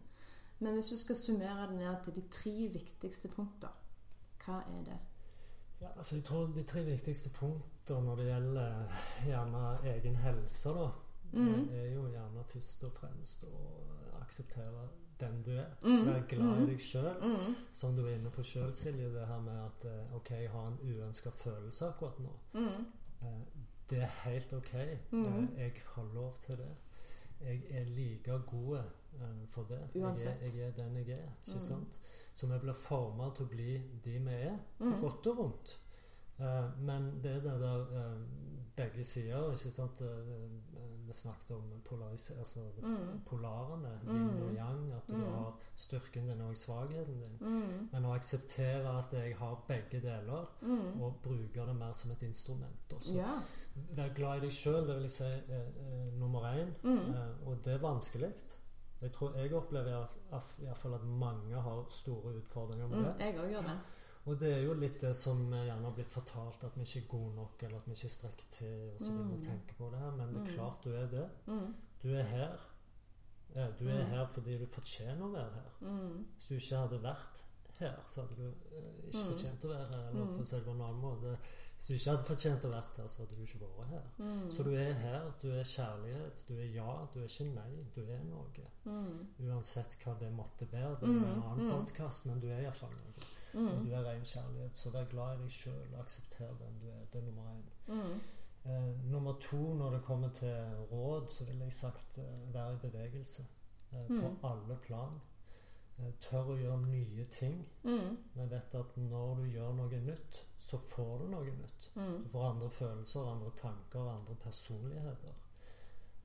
[0.60, 3.68] Men hvis du skal summere det ned til de tre viktigste punkter,
[4.46, 4.98] hva er det?
[5.80, 8.88] Ja, altså jeg tror De tre viktigste punkter når det gjelder
[9.26, 10.88] gjerne egen helse, da,
[11.32, 11.68] Mhm.
[11.72, 13.58] er jo gjerne først og fremst å
[14.28, 14.88] akseptere
[15.20, 15.70] den du er.
[15.82, 16.06] Mm.
[16.06, 16.66] Være glad i Mhm.
[16.68, 17.16] deg sjøl.
[17.22, 17.54] Mm.
[17.72, 20.66] Som du er inne på sjøl, Silje, det her med at eh, OK, jeg har
[20.68, 22.32] en uønska følelse akkurat nå.
[22.54, 22.86] Mm.
[23.22, 23.40] Eh,
[23.90, 24.74] Det er helt OK.
[24.74, 26.74] Eh, Jeg har lov til det.
[27.40, 28.82] Jeg er like god
[29.48, 29.78] for det.
[29.94, 30.54] Jeg er, Uansett.
[30.56, 31.32] jeg er den jeg er.
[31.46, 31.60] Ikke Mhm.
[31.60, 31.98] sant?
[32.34, 35.00] Så vi blir forma til å bli de vi er, på Mm.
[35.00, 35.78] godt og vondt.
[36.80, 38.16] Men det er det der
[38.76, 40.02] begge sider, ikke sant?
[41.08, 41.62] Vi snakket om
[42.38, 43.20] altså Mm.
[43.26, 44.28] polarene, Mm.
[44.28, 45.22] yin og yang, at du Mm.
[45.32, 47.38] har styrken din og svakheten din.
[47.40, 47.88] Mm.
[47.92, 50.46] Men å akseptere at jeg har begge deler,
[51.02, 52.92] og bruke det mer som et instrument.
[52.94, 53.14] Også.
[53.14, 53.40] Ja.
[53.96, 56.68] Vær glad i deg sjøl, det vil jeg si eh, eh, nummer én.
[56.84, 58.32] Eh, og det er vanskelig.
[59.00, 60.06] Jeg tror jeg opplever
[60.62, 63.14] iallfall at mange har store utfordringer med det.
[63.20, 63.78] Jeg òg gjør det.
[64.28, 67.00] Og det er jo litt det som eh, gjerne har blitt fortalt, at vi ikke
[67.00, 69.42] er gode nok, eller at vi ikke strekker til, og så begynner vi Mm.
[69.42, 70.10] å tenke på det her.
[70.18, 70.54] Men det er Mm.
[70.56, 71.28] klart du er det.
[71.46, 71.74] Mm.
[72.02, 72.58] Du er her.
[73.56, 74.10] Ja, Du er Mm.
[74.10, 75.70] her fordi du fortjener å være her.
[75.80, 76.26] Mm.
[76.36, 77.44] Hvis du ikke hadde vært
[77.78, 80.08] her, så hadde du eh, ikke fortjent å være her.
[80.10, 81.38] Eller for å si det på en annen måte
[81.78, 84.02] Hvis du ikke hadde fortjent å være her, så hadde du ikke vært her.
[84.18, 84.50] Mm.
[84.50, 85.32] Så du er her.
[85.42, 86.44] Du er kjærlighet.
[86.48, 87.06] Du er ja.
[87.14, 87.86] Du er ikke nei.
[87.94, 88.50] Du er noe.
[88.84, 89.26] Mm.
[89.46, 90.96] Uansett hva det måtte være.
[91.00, 91.70] Det er en annen mm.
[91.86, 93.14] podkast, men du er iallfall noe.
[93.54, 93.84] Mm.
[93.86, 94.76] du er ren kjærlighet.
[94.76, 97.04] Så vær glad i deg sjøl aksepter hvem du er.
[97.12, 97.62] Det er nummer én.
[97.86, 98.20] Mm.
[98.64, 100.56] Eh, nummer to, når det kommer til
[100.92, 103.46] råd, så ville jeg sagt eh, vær i bevegelse.
[103.92, 104.20] Eh, Mm.
[104.20, 105.20] På alle plan.
[105.98, 107.66] Eh, tør å gjøre nye ting.
[107.84, 108.16] Mm.
[108.34, 111.90] Vi vet at når du gjør noe nytt, så får du noe nytt.
[111.94, 112.22] Mm.
[112.24, 115.32] Du får andre følelser, andre tanker, andre personligheter.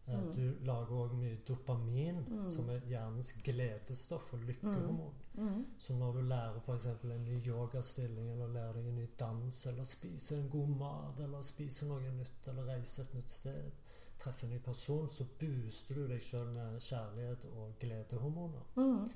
[0.07, 0.33] Eh, Mm.
[0.35, 2.45] Du lager òg mye dopamin, Mm.
[2.45, 5.13] som er hjernens gledestoff og lykkehormon.
[5.35, 5.65] Mm.
[5.77, 6.85] Så når du lærer f.eks.
[6.85, 11.41] en ny yogastilling, eller lærer deg en ny dans, eller spiser en god mat, eller
[11.41, 13.71] spiser noe nytt, eller reiser et nytt sted,
[14.19, 18.63] treffer en ny person, så booster du deg sjøl med kjærlighet og gledehormoner.
[18.75, 19.07] Mm.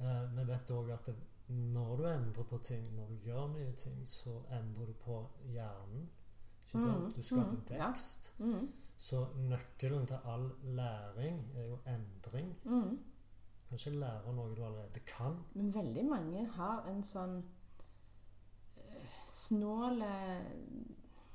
[0.00, 1.14] Eh, vi vet òg at det,
[1.48, 6.08] når du endrer på ting, når du gjør nye ting, så endrer du på hjernen.
[6.66, 7.02] Ikke sant?
[7.06, 7.92] Mm, Du skaper mm, ja.
[9.02, 10.44] Så nøkkelen til all
[10.76, 12.52] læring er jo endring.
[12.64, 12.98] Mm.
[13.68, 15.38] kan ikke lære noe du allerede kan.
[15.54, 17.38] Men veldig mange har en sånn
[18.76, 20.50] eh, snål eh,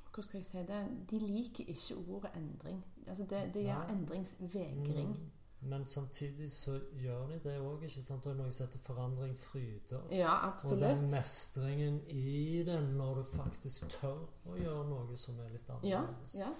[0.08, 0.78] Hvordan skal jeg si det?
[1.10, 2.78] De liker ikke ordet endring.
[3.06, 5.08] Altså det, det gjør endringsvegring.
[5.12, 5.28] Mm.
[5.60, 7.80] Men samtidig så gjør de det òg.
[7.82, 10.08] Det er noe som heter forandring fryder.
[10.14, 10.82] Ja, Og absolutt.
[10.98, 15.76] den mestringen i den når du faktisk tør å gjøre noe som er litt Ja,
[16.02, 16.34] annerledes.
[16.38, 16.50] ja.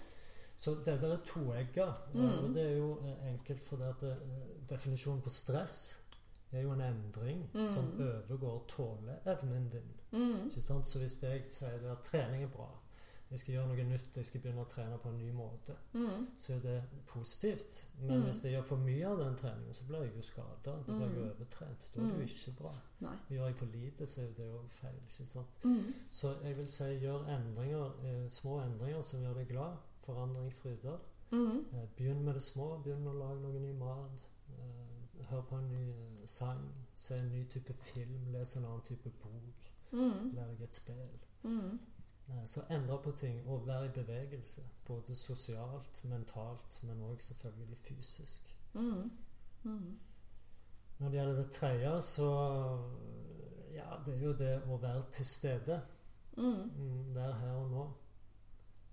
[0.59, 1.93] Så det der er toegga.
[2.15, 2.45] Mm.
[2.45, 6.01] Og det er jo eh, enkelt fordi at det, eh, definisjonen på stress
[6.53, 7.67] er jo en endring Mm.
[7.75, 9.93] som overgår tåleevnen din.
[10.13, 10.47] Mm.
[10.49, 10.87] Ikke sant?
[10.87, 12.69] Så hvis jeg sier at trening er bra,
[13.31, 16.27] jeg skal gjøre noe nytt, jeg skal begynne å trene på en ny måte, Mm.
[16.37, 17.87] så er det positivt.
[18.01, 18.25] Men Mm.
[18.25, 20.57] hvis jeg gjør for mye av den treningen, så blir jeg jo skada.
[20.65, 21.31] Da blir jeg Mm.
[21.31, 21.91] overtrent.
[21.95, 22.23] Da er det jo Mm.
[22.25, 22.73] ikke bra.
[23.01, 23.17] Nei.
[23.31, 24.95] Gjør jeg for lite, så er det òg feil.
[25.09, 25.59] ikke sant?
[25.65, 25.93] Mm.
[26.11, 29.77] Så jeg vil si gjør endringer, eh, små endringer som gjør deg glad.
[30.09, 30.99] Forandring fryder.
[31.31, 31.65] Mm.
[31.97, 32.79] Begynn med det små.
[32.85, 34.23] Begynn med å lage noe ny mat.
[34.49, 36.63] Eh, hør på en ny eh, sang.
[36.95, 38.31] Se en ny type film.
[38.33, 39.69] Les en annen type bok.
[39.93, 40.31] Mm.
[40.33, 41.19] Lær deg et spill.
[41.43, 41.77] Mm.
[42.49, 44.65] Så endre på ting og være i bevegelse.
[44.87, 48.49] Både sosialt, mentalt, men òg selvfølgelig fysisk.
[48.75, 49.13] Mm.
[49.63, 49.99] Mm.
[50.99, 52.33] Når det gjelder det tredje, så
[53.73, 55.81] Ja, det er jo det å være til stede.
[56.37, 56.71] Mm.
[56.79, 57.91] Mm, her og nå.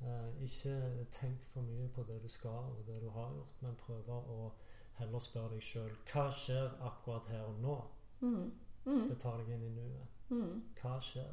[0.02, 3.76] Eh, ikke tenk for mye på det du skal og det du har gjort, men
[3.80, 4.52] prøve å
[5.00, 7.76] heller spørre deg sjøl hva skjer akkurat her og nå.
[8.22, 8.52] Mm.
[8.86, 9.08] Mm.
[9.10, 10.08] Det tar deg inn i nuet.
[10.30, 10.62] Mm.
[10.82, 11.32] Hva skjer?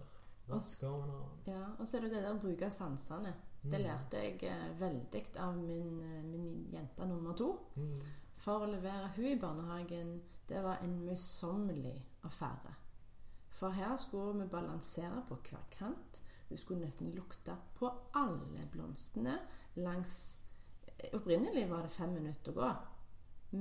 [0.49, 1.43] What's going on?
[1.47, 3.35] Ja, og så er det det der å bruke sansene.
[3.63, 3.85] Det Mm.
[3.85, 7.59] lærte jeg eh, veldig av min, eh, min jente nummer to.
[7.77, 8.01] Mm.
[8.37, 12.75] For å levere hun i barnehagen, det var en møysommelig affære.
[13.51, 16.22] For her skulle vi balansere på hver kant.
[16.53, 17.89] Hun skulle nesten lukte på
[18.21, 19.39] alle blomstene
[19.81, 20.17] langs
[20.99, 22.71] eh, Opprinnelig var det fem minutter å gå.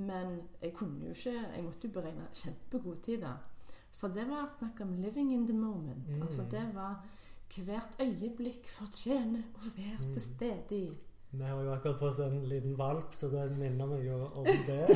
[0.04, 3.32] Men jeg kunne jo ikke Jeg måtte jo beregne kjempegod tid, da.
[3.96, 6.08] For det var snakk om 'living in the moment'.
[6.16, 6.22] Mm.
[6.22, 7.00] Altså det var
[7.64, 10.12] hvert øyeblikk fortjener å være Mm.
[10.12, 10.98] til stede i.
[11.32, 14.86] Vi har jo akkurat fått en liten valp, så det minner meg jo om det.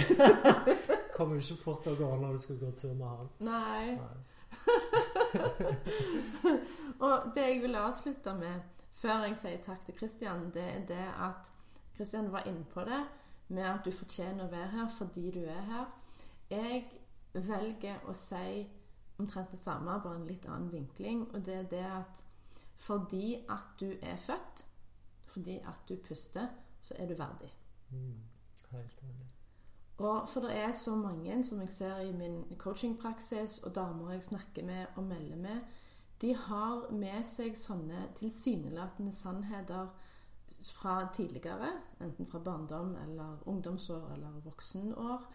[1.17, 3.29] Kommer jo ikke fort av å gå når du skal gå tur med han.
[3.41, 3.97] Nei.
[3.97, 4.17] Nei.
[7.01, 8.61] Og det jeg vil avslutte med
[8.97, 11.51] før jeg sier takk til Kristian, det er det at
[11.97, 13.03] Kristian var inne på det
[13.49, 15.91] med at du fortjener å være her fordi du er her.
[16.51, 16.87] Jeg
[17.35, 18.65] velger å si
[19.19, 21.27] omtrent det samme, bare en litt annen vinkling.
[21.35, 22.23] Og det er det at
[22.77, 24.67] fordi at du er født,
[25.27, 26.49] fordi at du puster,
[26.81, 27.53] så er du verdig.
[27.91, 28.21] Mm.
[28.71, 29.31] Helt enig.
[29.99, 34.23] Og for det er så mange som jeg ser i min coachingpraksis, og damer jeg
[34.23, 35.61] snakker med og melder med,
[36.21, 39.91] de har med seg sånne tilsynelatende sannheter
[40.73, 41.69] fra tidligere,
[42.01, 45.27] enten fra barndom eller ungdomsår eller voksenår,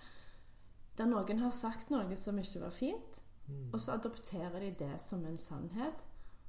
[0.97, 3.21] der noen har sagt noe som ikke var fint,
[3.51, 3.73] Mm.
[3.73, 6.05] og så adopterer de det som en sannhet,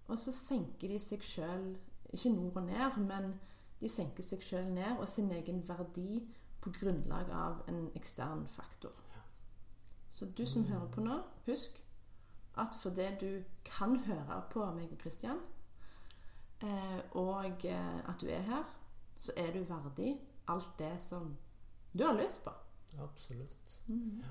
[0.09, 1.77] og så senker de seg sjøl,
[2.13, 3.41] ikke nord og ned, men
[3.81, 6.29] de senker seg sjøl ned og sin egen verdi
[6.61, 8.93] på grunnlag av en ekstern faktor.
[10.11, 11.82] Så du som hører på nå, husk
[12.59, 15.39] at fordi du kan høre på meg og Kristian,
[16.63, 18.65] eh, og eh, at du er her,
[19.21, 20.17] så er du verdig
[20.49, 21.37] alt det som
[21.99, 22.51] du har lyst på.
[23.03, 23.79] Absolutt.
[23.87, 24.23] Mm.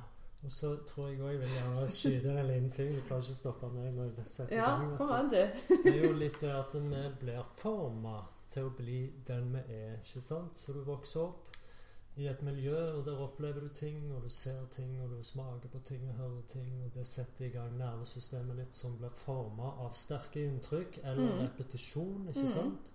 [0.43, 2.95] Og så tror jeg òg jeg vil gjerne skyte en liten ting.
[2.95, 5.31] Du klarer ikke å stoppe når jeg setter i Ja, gang.
[5.31, 5.59] vet.
[5.83, 8.15] Det er jo litt det at vi blir forma
[8.49, 9.99] til å bli den vi er.
[10.01, 10.57] ikke sant?
[10.57, 11.50] Så du vokser opp
[12.17, 15.69] i et miljø, og der opplever du ting, og du ser ting, og du smaker
[15.71, 19.63] på ting og hører ting, og det setter i gang nervesystemet ditt som blir forma
[19.85, 21.39] av sterke inntrykk eller Mm.
[21.47, 22.27] repetisjon.
[22.29, 22.47] ikke Mm.
[22.53, 22.91] sant?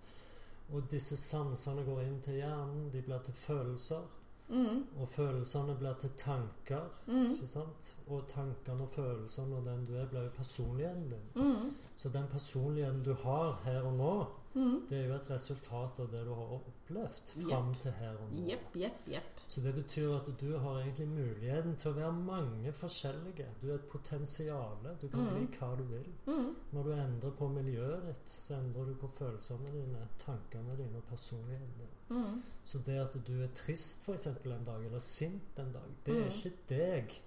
[0.73, 4.03] Og disse sansene går inn til hjernen, de blir til følelser.
[4.49, 4.85] Mm.
[5.01, 6.89] Og følelsene blir til tanker.
[7.07, 7.31] Mm.
[7.33, 7.97] ikke sant?
[8.09, 11.43] Og tankene og følelsene og den du er, blir jo personligheten din.
[11.43, 11.75] Mm.
[11.97, 14.27] Så den personligheten du har her og nå,
[14.57, 14.87] Mm.
[14.89, 18.45] det er jo et resultat av det du har opplevd fram til her og nå.
[18.49, 18.77] Yep,
[19.13, 19.23] yep.
[19.49, 23.47] Så det betyr at du har egentlig muligheten til å være mange forskjellige.
[23.61, 24.79] Du er et potensial.
[25.01, 25.35] Du kan Mm.
[25.35, 26.09] bli hva du vil.
[26.27, 26.57] Mm.
[26.73, 31.05] Når du endrer på miljøet ditt, så endrer du på følelsene dine, tankene dine og
[31.05, 32.17] personligheten din.
[32.17, 32.43] Mm.
[32.65, 36.17] Så det at du er trist for eksempel en dag, eller sint en dag, det
[36.17, 37.21] er ikke deg.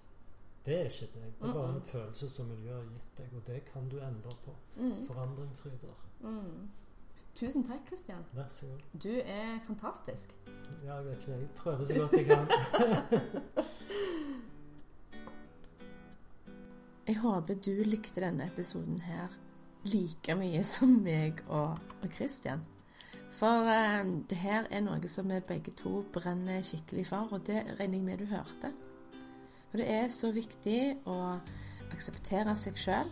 [0.65, 1.33] Det er ikke deg.
[1.39, 4.29] Det er bare en følelse som miljøet har gitt deg, og det kan du endre
[4.45, 4.55] på.
[5.07, 5.95] Forandring fryder.
[6.21, 6.69] Mm.
[7.39, 8.23] Tusen takk, Kristian.
[8.35, 8.79] Vær så god.
[8.99, 10.33] Du er fantastisk.
[10.83, 12.47] Ja, jeg vet ikke, jeg prøver så godt jeg kan.
[17.09, 19.31] Jeg håper du likte denne episoden her
[19.89, 22.61] like mye som meg og, og Christian.
[23.33, 27.63] For eh, det her er noe som vi begge to brenner skikkelig for, og det
[27.79, 28.69] regner jeg med du hørte.
[29.71, 30.79] For det er så viktig
[31.09, 31.17] å
[31.89, 33.09] akseptere seg sjøl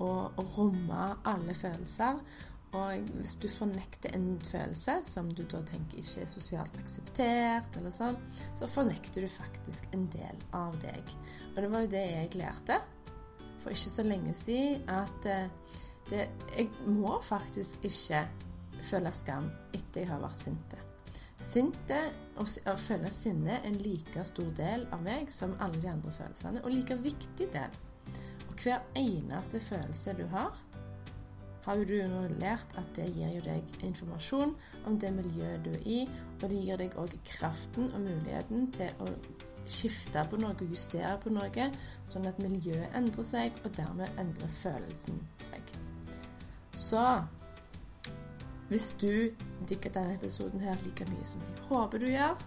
[0.00, 2.22] og romme alle følelser.
[2.76, 7.94] Og hvis du fornekter en følelse som du da tenker ikke er sosialt akseptert, eller
[7.94, 8.18] sånn,
[8.58, 11.16] så fornekter du faktisk en del av deg.
[11.54, 12.80] Og det var jo det jeg lærte
[13.62, 15.48] for ikke så lenge siden, at eh,
[16.10, 18.26] det, jeg må faktisk ikke
[18.84, 20.82] føle skam etter jeg har vært sinte.
[21.42, 21.98] Sinte
[22.40, 26.12] og å føle sinne er en like stor del av meg som alle de andre
[26.14, 27.76] følelsene, og like viktig del.
[28.46, 30.54] Og hver eneste følelse du har,
[31.66, 34.54] har jo du nå lært at det gir jo deg informasjon
[34.86, 35.98] om det miljøet du er i,
[36.38, 39.10] og det gir deg òg kraften og muligheten til å
[39.66, 41.70] skifte på noe justere på noe,
[42.12, 45.74] sånn at miljøet endrer seg, og dermed endrer følelsen seg.
[46.76, 47.02] Så
[48.68, 49.30] hvis du
[49.68, 52.38] digger denne episoden her like mye som jeg håper du gjør,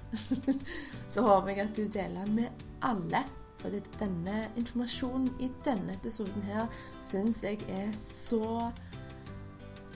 [1.13, 3.24] så håper jeg at du deler den med alle.
[3.59, 6.70] For denne informasjonen i denne episoden her
[7.03, 8.70] syns jeg er så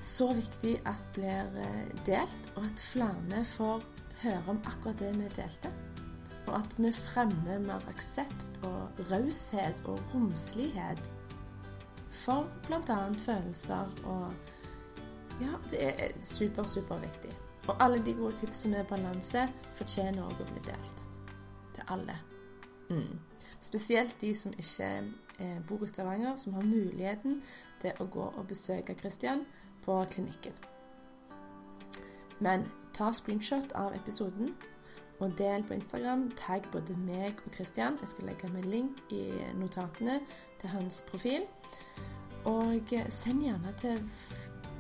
[0.04, 3.84] så viktig at blir eh, delt, og at flere får
[4.24, 5.72] høre om akkurat det vi delte.
[6.48, 11.12] Og at vi fremmer mer aksept og raushet og romslighet
[12.14, 12.98] for bl.a.
[13.18, 14.34] følelser og
[15.42, 17.32] ja, det er super, super viktig.
[17.68, 21.04] Og alle de gode tipsene med balanse fortjener også å bli delt.
[21.74, 22.18] Til alle.
[22.92, 23.20] Mm.
[23.64, 24.90] Spesielt de som ikke
[25.40, 27.42] eh, bor i Stavanger, som har muligheten
[27.82, 29.46] til å gå og besøke Christian
[29.86, 30.56] på klinikken.
[32.40, 34.54] Men ta screenshot av episoden
[35.20, 36.28] og del på Instagram.
[36.38, 37.98] Tagg både meg og Christian.
[38.02, 39.26] Jeg skal legge med link i
[39.60, 40.20] notatene
[40.62, 41.46] til hans profil.
[42.50, 44.02] Og send gjerne til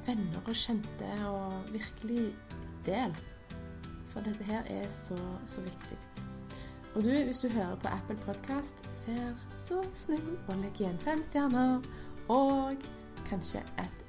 [0.04, 2.34] venner og kjente, og virkelig
[2.86, 3.16] del.
[4.12, 5.98] For dette her er så, så viktig.
[6.96, 11.24] Og du, hvis du hører på Apple Podcast, vær så snill og legg igjen fem
[11.24, 11.82] stjerner.
[12.30, 12.84] Og
[13.26, 14.03] kanskje et,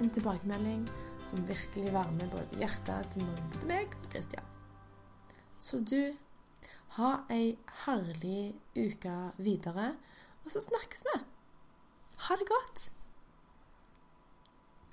[0.00, 0.84] en tilbakemelding
[1.26, 3.26] som virkelig varmer både hjertet til
[3.68, 4.52] meg og Kristian.
[5.58, 6.14] Så du,
[6.96, 9.94] ha ei herlig uke videre,
[10.44, 11.16] og så snakkes vi.
[12.26, 12.90] Ha det godt.